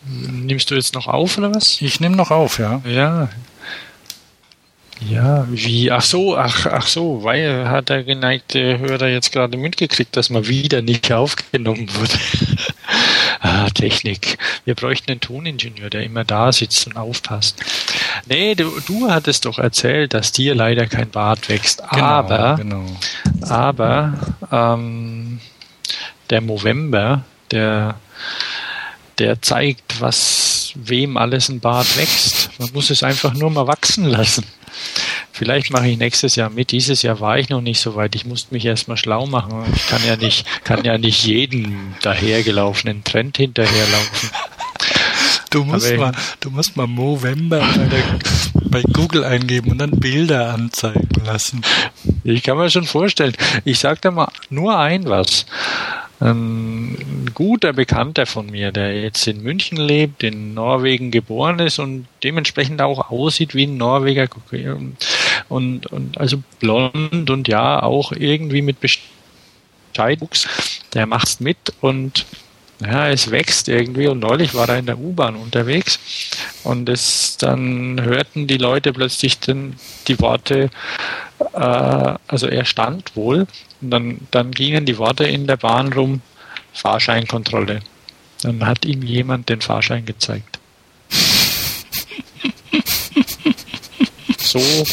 [0.04, 1.82] Nimmst du jetzt noch auf oder was?
[1.82, 2.80] Ich nehme noch auf, ja.
[2.86, 3.28] Ja.
[5.00, 5.90] Ja, wie?
[5.90, 10.46] Ach so, ach, ach so, weil hat der geneigte Hörer jetzt gerade mitgekriegt, dass man
[10.46, 12.12] wieder nicht aufgenommen wurde.
[13.40, 14.38] ah, Technik.
[14.64, 17.60] Wir bräuchten einen Toningenieur, der immer da sitzt und aufpasst.
[18.26, 21.82] Nee, du, du hattest doch erzählt, dass dir leider kein Bart wächst.
[21.90, 22.84] Genau, aber, genau.
[23.48, 24.14] aber
[24.52, 25.40] ähm,
[26.30, 27.96] der Movember, der
[29.20, 32.50] der zeigt, was wem alles ein Bart wächst.
[32.58, 34.44] Man muss es einfach nur mal wachsen lassen.
[35.32, 36.70] Vielleicht mache ich nächstes Jahr mit.
[36.72, 38.14] Dieses Jahr war ich noch nicht so weit.
[38.14, 39.64] Ich musste mich erstmal schlau machen.
[39.74, 44.30] Ich kann ja nicht, kann ja nicht jeden dahergelaufenen Trend hinterherlaufen.
[45.50, 48.02] Du musst mal, du musst mal Movember bei, der,
[48.66, 51.62] bei Google eingeben und dann Bilder anzeigen lassen.
[52.22, 53.36] Ich kann mir schon vorstellen.
[53.64, 55.46] Ich sag da mal nur ein was
[56.20, 62.06] ein guter Bekannter von mir, der jetzt in München lebt, in Norwegen geboren ist und
[62.22, 64.28] dementsprechend auch aussieht wie ein Norweger
[65.50, 70.48] und, und also blond und ja auch irgendwie mit Bescheidwuchs.
[70.94, 72.24] Der macht's mit und
[72.80, 75.98] ja, es wächst irgendwie und neulich war er in der U-Bahn unterwegs
[76.64, 79.76] und es dann hörten die Leute plötzlich den,
[80.08, 80.70] die Worte,
[81.52, 83.46] äh, also er stand wohl
[83.82, 86.22] und dann, dann gingen die Worte in der Bahn rum,
[86.72, 87.80] Fahrscheinkontrolle.
[88.42, 90.58] Dann hat ihm jemand den Fahrschein gezeigt.
[94.38, 94.86] so,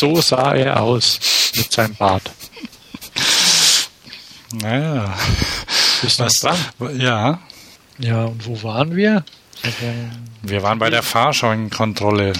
[0.00, 1.20] so sah er aus
[1.54, 2.30] mit seinem Bart.
[4.52, 5.14] Naja.
[6.00, 6.58] Bist du Was, dran?
[6.98, 7.38] Ja.
[7.98, 9.24] Ja, und wo waren wir?
[10.42, 12.32] Wir waren bei der Fahrscheinkontrolle.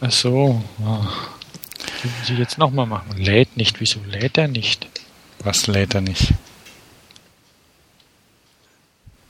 [0.00, 0.64] Ach so.
[0.78, 3.18] Können Sie jetzt nochmal machen?
[3.18, 3.78] Lädt nicht.
[3.78, 4.88] Wieso lädt er nicht?
[5.40, 6.32] Was lädt er nicht?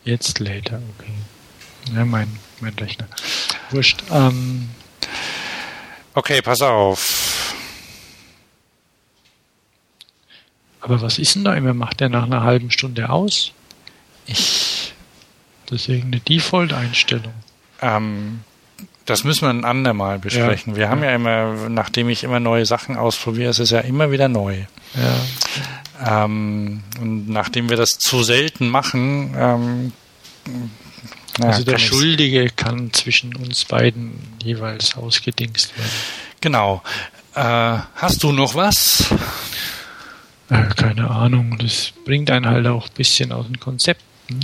[0.05, 1.95] Jetzt lädt er, okay.
[1.95, 3.09] Ja, mein, mein Rechner.
[3.71, 4.05] Wurscht.
[4.11, 4.71] Ähm,
[6.15, 7.32] okay, pass auf.
[10.83, 11.75] Aber was ist denn da immer?
[11.75, 13.53] Macht der nach einer halben Stunde aus?
[14.27, 14.93] Ich.
[15.67, 17.33] Das ist irgendeine Default-Einstellung.
[17.81, 18.41] Ähm,
[19.07, 20.75] das müssen wir ein andermal besprechen.
[20.75, 21.11] Ja, wir haben ja.
[21.11, 24.65] ja immer, nachdem ich immer neue Sachen ausprobiere, es ist ja immer wieder neu.
[24.95, 26.25] Ja.
[26.25, 29.93] Ähm, und nachdem wir das zu selten machen, ähm,
[31.39, 35.91] ja, also der Schuldige kann zwischen uns beiden jeweils ausgedingst werden.
[36.41, 36.83] Genau.
[37.35, 39.07] Äh, hast du noch was?
[40.53, 41.57] Äh, keine Ahnung.
[41.59, 44.41] Das bringt einen halt auch ein bisschen aus den Konzepten.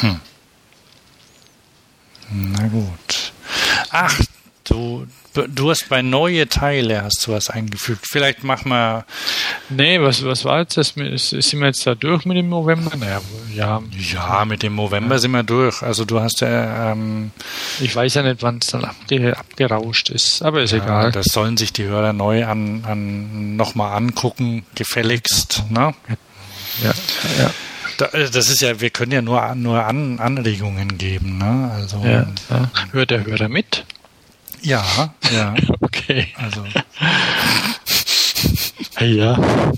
[0.00, 0.20] Hm.
[2.30, 3.32] Na gut.
[3.90, 4.20] Ach,
[4.64, 8.06] du, Du hast bei neue Teile hast du was eingefügt.
[8.06, 9.04] Vielleicht mach mal.
[9.70, 10.88] Nee, was, was war jetzt das?
[10.88, 12.94] Sind wir jetzt da durch mit dem November?
[12.96, 13.20] Naja,
[13.54, 13.82] ja.
[14.12, 15.18] Ja, mit dem November ja.
[15.18, 15.82] sind wir durch.
[15.82, 16.92] Also du hast ja.
[16.92, 17.30] Ähm,
[17.80, 21.12] ich weiß ja nicht, wann es dann abge, abgerauscht ist, aber ist ja, egal.
[21.12, 25.64] Das sollen sich die Hörer neu an, an nochmal angucken, gefälligst.
[25.70, 25.94] Ne?
[26.82, 26.92] Ja,
[27.38, 27.50] ja.
[28.12, 31.38] Äh, das ist ja, wir können ja nur, nur An Anregungen geben.
[31.38, 31.70] Ne?
[31.74, 32.02] Also.
[32.92, 33.84] Hört der Hörer mit?
[34.62, 35.54] Ja, ja.
[35.80, 36.28] okay.
[36.36, 36.64] Also.
[39.00, 39.72] ja.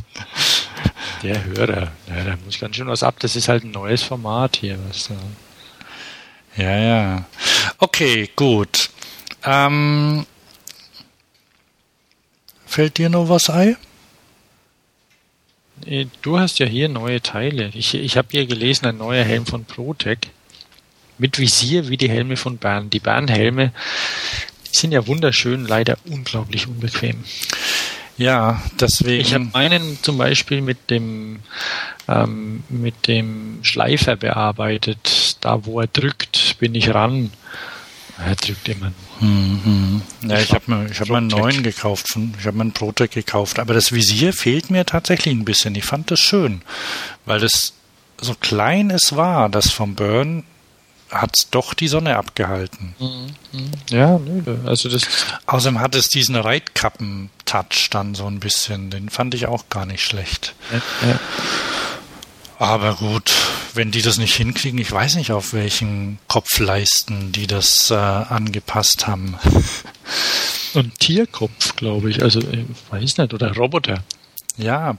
[1.22, 3.16] Der Hörer, ja, da muss ganz schön was ab.
[3.20, 4.78] Das ist halt ein neues Format hier.
[4.88, 5.14] Was da.
[6.62, 7.24] Ja, ja.
[7.78, 8.90] Okay, gut.
[9.42, 10.26] Ähm,
[12.66, 13.76] fällt dir noch was ein?
[16.22, 17.70] Du hast ja hier neue Teile.
[17.74, 20.18] Ich, ich habe hier gelesen, ein neuer Helm von ProTech
[21.18, 22.90] mit Visier wie die Helme von Bern.
[22.90, 23.72] Die Bern-Helme
[24.76, 27.24] sind ja wunderschön, leider unglaublich unbequem.
[28.16, 29.20] Ja, deswegen.
[29.20, 31.40] Ich habe meinen zum Beispiel mit dem
[32.08, 35.36] ähm, mit dem Schleifer bearbeitet.
[35.40, 37.30] Da, wo er drückt, bin ich ran.
[38.24, 38.92] Er drückt immer.
[39.18, 40.02] Mhm.
[40.22, 42.08] Ja, ich habe mir, ich hab mir einen neuen gekauft.
[42.08, 43.58] Von, ich habe mir einen Protec gekauft.
[43.58, 45.74] Aber das Visier fehlt mir tatsächlich ein bisschen.
[45.74, 46.62] Ich fand das schön,
[47.26, 47.72] weil das
[48.20, 50.44] so klein es war, das vom Burn
[51.14, 52.94] hat doch die Sonne abgehalten.
[52.98, 53.70] Mhm, mhm.
[53.90, 54.20] Ja,
[54.66, 55.06] also das.
[55.46, 58.90] Außerdem hat es diesen Reitkappen-Touch dann so ein bisschen.
[58.90, 60.54] Den fand ich auch gar nicht schlecht.
[60.72, 61.20] Ja, ja.
[62.58, 63.32] Aber gut,
[63.74, 69.06] wenn die das nicht hinkriegen, ich weiß nicht, auf welchen Kopfleisten die das äh, angepasst
[69.06, 69.38] haben.
[70.74, 72.22] Und Tierkopf, glaube ich.
[72.22, 74.02] Also, ich weiß nicht, oder Roboter.
[74.56, 74.96] Ja,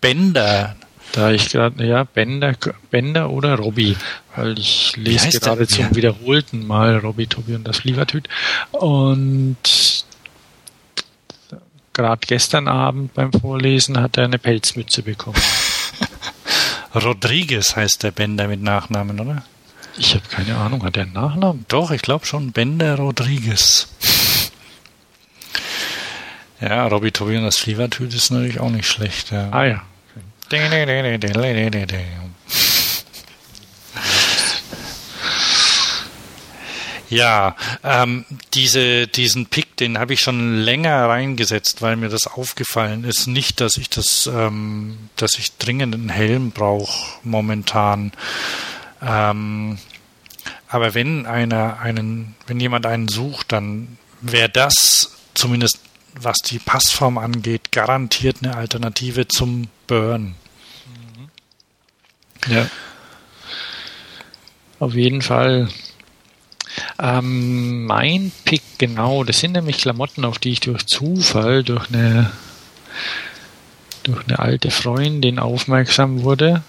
[0.00, 0.76] Bänder.
[1.16, 2.54] Da ich gerade, ja, Bender,
[2.90, 3.96] Bender oder Robby,
[4.36, 8.28] weil ich lese gerade zum wiederholten Mal Robby, Tobi und das Flievertüt.
[8.70, 9.56] Und
[11.94, 15.40] gerade gestern Abend beim Vorlesen hat er eine Pelzmütze bekommen.
[16.94, 19.42] Rodriguez heißt der Bender mit Nachnamen, oder?
[19.96, 21.64] Ich habe keine Ahnung, hat er einen Nachnamen?
[21.68, 23.88] Doch, ich glaube schon Bender Rodriguez.
[26.60, 29.30] ja, Robbie Tobi und das Flievertüt ist natürlich auch nicht schlecht.
[29.30, 29.48] Ja.
[29.50, 29.82] Ah ja.
[37.08, 38.24] Ja, ähm,
[38.54, 43.28] diese, diesen Pick, den habe ich schon länger reingesetzt, weil mir das aufgefallen ist.
[43.28, 48.12] Nicht, dass ich das, ähm, dass ich dringend einen Helm brauche momentan.
[49.00, 49.78] Ähm,
[50.68, 55.78] aber wenn einer einen, wenn jemand einen sucht, dann wäre das zumindest
[56.18, 60.34] was die Passform angeht, garantiert eine Alternative zum Burn.
[62.48, 62.68] Ja.
[64.78, 65.68] Auf jeden Fall.
[66.98, 72.30] Ähm, mein Pick, genau, das sind nämlich Klamotten, auf die ich durch Zufall, durch eine,
[74.02, 76.62] durch eine alte Freundin aufmerksam wurde,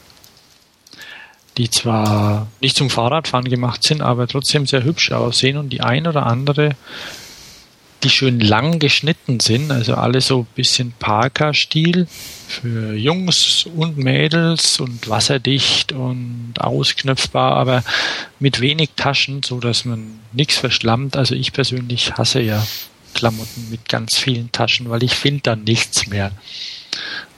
[1.58, 6.08] die zwar nicht zum Fahrradfahren gemacht sind, aber trotzdem sehr hübsch aussehen und die ein
[6.08, 6.76] oder andere
[8.04, 12.08] die schön lang geschnitten sind, also alle so ein bisschen Parker-Stil
[12.48, 17.84] für Jungs und Mädels und wasserdicht und ausknöpfbar, aber
[18.40, 21.18] mit wenig Taschen, so dass man nichts verschlammt.
[21.18, 22.66] Also ich persönlich hasse ja
[23.14, 26.32] Klamotten mit ganz vielen Taschen, weil ich finde dann nichts mehr.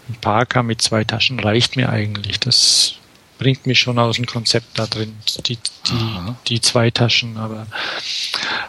[0.09, 2.39] Ein Parker mit zwei Taschen reicht mir eigentlich.
[2.39, 2.95] Das
[3.39, 5.15] bringt mich schon aus dem Konzept da drin,
[5.47, 7.65] die, die, die zwei Taschen, aber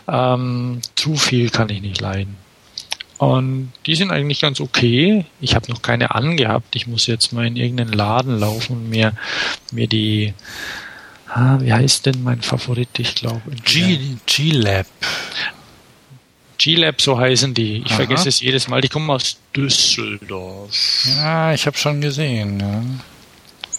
[0.08, 2.36] ähm, zu viel kann ich nicht leiden.
[3.18, 5.26] Und die sind eigentlich ganz okay.
[5.42, 6.74] Ich habe noch keine angehabt.
[6.74, 9.12] Ich muss jetzt mal in irgendeinen Laden laufen und mir,
[9.72, 10.32] mir die,
[11.28, 12.88] ah, wie heißt denn mein Favorit?
[12.98, 13.42] Ich glaube.
[13.66, 14.86] G-Lab.
[16.56, 17.78] G-Lab, so heißen die.
[17.84, 17.96] Ich Aha.
[17.96, 18.80] vergesse es jedes Mal.
[18.80, 21.04] Die kommen aus Düsseldorf.
[21.16, 22.60] Ja, ich habe schon gesehen.
[22.60, 22.82] Ja.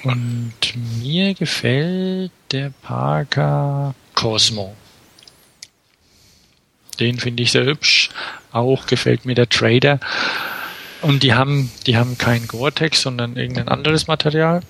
[0.03, 0.53] Und
[0.99, 4.75] mir gefällt der Parker Cosmo.
[6.99, 8.09] Den finde ich sehr hübsch.
[8.51, 9.99] Auch gefällt mir der Trader.
[11.01, 14.61] Und die haben, die haben kein Gore-Tex, sondern irgendein anderes Material.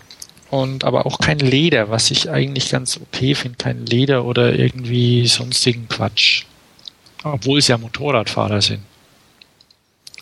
[0.50, 3.58] Und aber auch kein Leder, was ich eigentlich ganz okay finde.
[3.58, 6.44] Kein Leder oder irgendwie sonstigen Quatsch.
[7.24, 8.84] Obwohl es ja Motorradfahrer sind.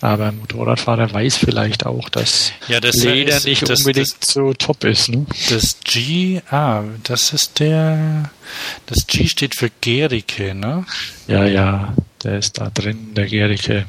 [0.02, 4.32] Aber ein Motorradfahrer weiß vielleicht auch, dass ja, das Leder ist, nicht das, unbedingt das,
[4.32, 5.10] so top ist.
[5.10, 5.26] Ne?
[5.50, 8.30] Das G, ah, das ist der,
[8.86, 10.86] das G steht für Gerike, ne?
[11.28, 11.94] Ja, ja,
[12.24, 13.86] der ist da drin, der Gerike,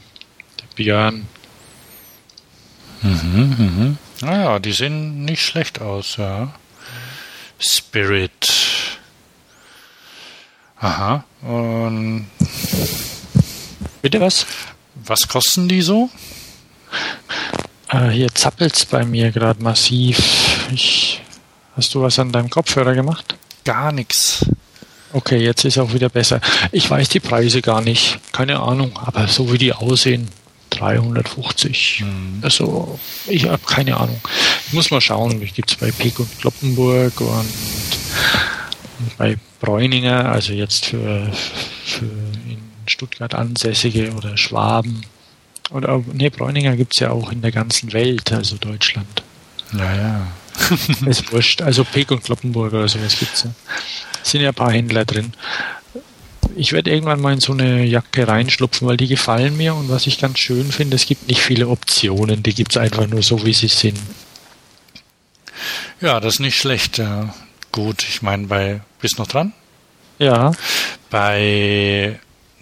[0.58, 1.26] der Björn.
[3.02, 3.98] Mhm, mhm.
[4.20, 6.52] Naja, die sehen nicht schlecht aus, ja.
[7.58, 8.48] Spirit.
[10.80, 11.24] Aha.
[11.42, 12.26] Und
[14.02, 14.46] Bitte was?
[15.04, 16.10] Was kosten die so?
[17.88, 20.68] Äh, hier zappelt's bei mir gerade massiv.
[20.72, 21.20] Ich,
[21.76, 23.36] hast du was an deinem Kopfhörer gemacht?
[23.64, 24.46] Gar nichts.
[25.12, 26.40] Okay, jetzt ist auch wieder besser.
[26.70, 28.20] Ich weiß die Preise gar nicht.
[28.32, 30.28] Keine Ahnung, aber so wie die aussehen,
[30.70, 32.04] 350.
[32.04, 32.38] Mhm.
[32.42, 34.20] Also, ich habe keine Ahnung.
[34.68, 35.42] Ich muss mal schauen.
[35.42, 37.28] Ich gibt es bei Pick und Kloppenburg und,
[39.00, 41.30] und bei Bräuninger, also jetzt für,
[41.84, 42.06] für
[42.90, 45.02] Stuttgart ansässige oder Schwaben.
[45.70, 49.22] Oder nee, Bräuninger gibt es ja auch in der ganzen Welt, also Deutschland.
[49.72, 50.26] Naja.
[51.06, 51.62] ist wurscht.
[51.62, 53.50] Also Peek und Kloppenburg oder sowas gibt es ja.
[54.22, 55.32] Sind ja ein paar Händler drin.
[56.56, 60.06] Ich werde irgendwann mal in so eine Jacke reinschlupfen, weil die gefallen mir und was
[60.06, 63.46] ich ganz schön finde, es gibt nicht viele Optionen, die gibt es einfach nur so,
[63.46, 63.98] wie sie sind.
[66.00, 66.98] Ja, das ist nicht schlecht.
[66.98, 67.34] Ja.
[67.72, 68.80] Gut, ich meine, bei.
[69.00, 69.52] Bist du noch dran?
[70.18, 70.52] Ja.
[71.08, 72.18] Bei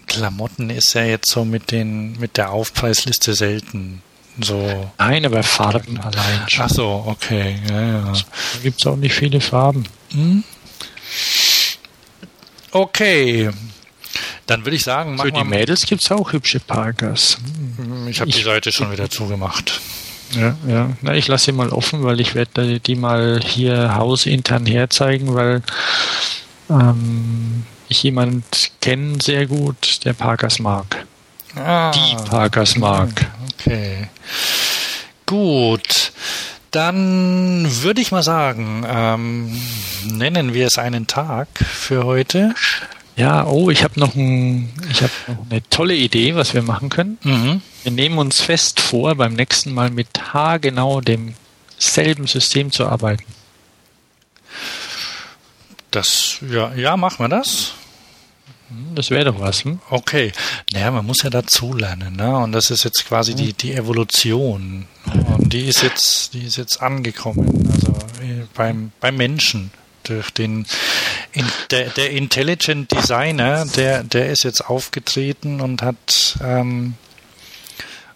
[0.09, 4.01] Klamotten ist ja jetzt so mit den mit der Aufpreisliste selten
[4.41, 4.91] so.
[4.97, 6.65] Nein, aber Farben allein schon.
[6.65, 7.59] Ach so, okay.
[7.69, 8.01] Ja, ja.
[8.03, 9.83] Da gibt es auch nicht viele Farben.
[10.11, 10.43] Hm?
[12.71, 13.49] Okay.
[14.45, 17.37] Dann würde ich sagen, für die Mädels gibt es auch hübsche Parkers.
[17.77, 18.07] Hm.
[18.07, 19.81] Ich habe die Seite schon wieder zugemacht.
[20.35, 20.91] Ja, ja.
[21.01, 25.63] Na, ich lasse sie mal offen, weil ich werde die mal hier hausintern herzeigen, weil
[26.69, 31.05] ähm, ich jemand kenne sehr gut, der Parkers mag.
[31.55, 33.09] Ah, die Parkers mag.
[33.59, 34.07] Okay.
[35.25, 36.13] Gut.
[36.71, 39.59] Dann würde ich mal sagen, ähm,
[40.05, 42.53] nennen wir es einen Tag für heute.
[43.15, 46.89] Ja, oh, ich habe noch, ein, ich hab noch eine tolle Idee, was wir machen
[46.89, 47.17] können.
[47.23, 47.61] Mhm.
[47.83, 53.25] Wir nehmen uns fest vor, beim nächsten Mal mit haargenau demselben System zu arbeiten.
[55.91, 57.73] Das, ja, ja, machen wir das.
[58.69, 59.63] Hm, das wäre doch was.
[59.63, 59.79] Hm?
[59.89, 60.31] Okay,
[60.71, 62.37] Ja, man muss ja dazulernen, ne?
[62.37, 64.87] Und das ist jetzt quasi die, die Evolution.
[65.37, 67.69] Und die ist jetzt, die ist jetzt angekommen.
[67.71, 67.91] Also
[68.23, 69.71] äh, beim, beim Menschen.
[70.03, 70.65] Durch den
[71.71, 76.95] der, der Intelligent Designer, der, der ist jetzt aufgetreten und hat ähm,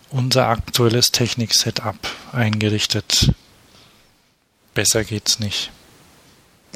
[0.10, 1.96] unser aktuelles Technik-Setup
[2.32, 3.34] eingerichtet.
[4.74, 5.72] Besser geht's nicht.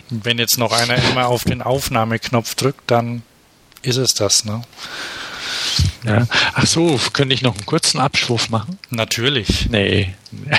[0.09, 3.23] Wenn jetzt noch einer immer auf den Aufnahmeknopf drückt, dann
[3.81, 4.61] ist es das, ne?
[6.03, 6.27] Ja.
[6.53, 8.77] Ach so, könnte ich noch einen kurzen Abschwurf machen?
[8.89, 9.69] Natürlich.
[9.69, 10.13] Nee.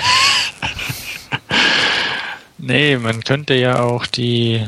[2.57, 4.65] nee, man könnte ja auch die,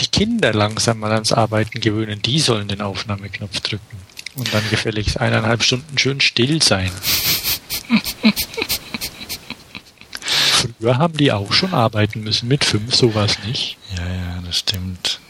[0.00, 2.20] die Kinder langsam mal ans Arbeiten gewöhnen.
[2.22, 3.96] Die sollen den Aufnahmeknopf drücken.
[4.34, 6.90] Und dann gefälligst eineinhalb Stunden schön still sein.
[10.78, 12.48] Früher haben die auch schon arbeiten müssen.
[12.48, 13.78] Mit fünf sowas nicht.
[13.96, 15.20] Ja, ja, das stimmt.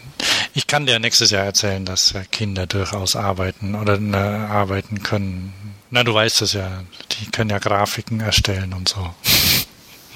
[0.57, 5.53] Ich kann dir nächstes Jahr erzählen, dass Kinder durchaus arbeiten oder äh, arbeiten können.
[5.91, 6.81] Na, du weißt es ja.
[7.11, 9.13] Die können ja Grafiken erstellen und so.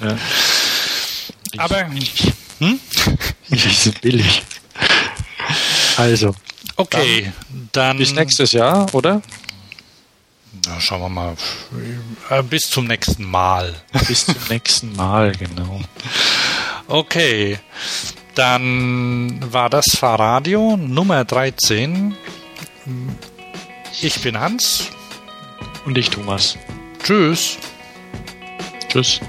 [0.00, 0.18] Ja.
[1.58, 2.00] Aber hm?
[3.50, 4.42] die sind billig.
[5.96, 6.34] Also.
[6.74, 9.22] Okay, dann, dann bis nächstes Jahr, oder?
[10.66, 11.36] Na, schauen wir mal.
[12.30, 13.80] Äh, bis zum nächsten Mal.
[14.08, 15.82] Bis zum nächsten Mal, genau.
[16.88, 17.60] Okay.
[18.34, 22.16] Dann war das Fahrradio Nummer 13.
[24.00, 24.90] Ich bin Hans.
[25.84, 26.56] Und ich Thomas.
[27.02, 27.58] Tschüss.
[28.88, 29.20] Tschüss.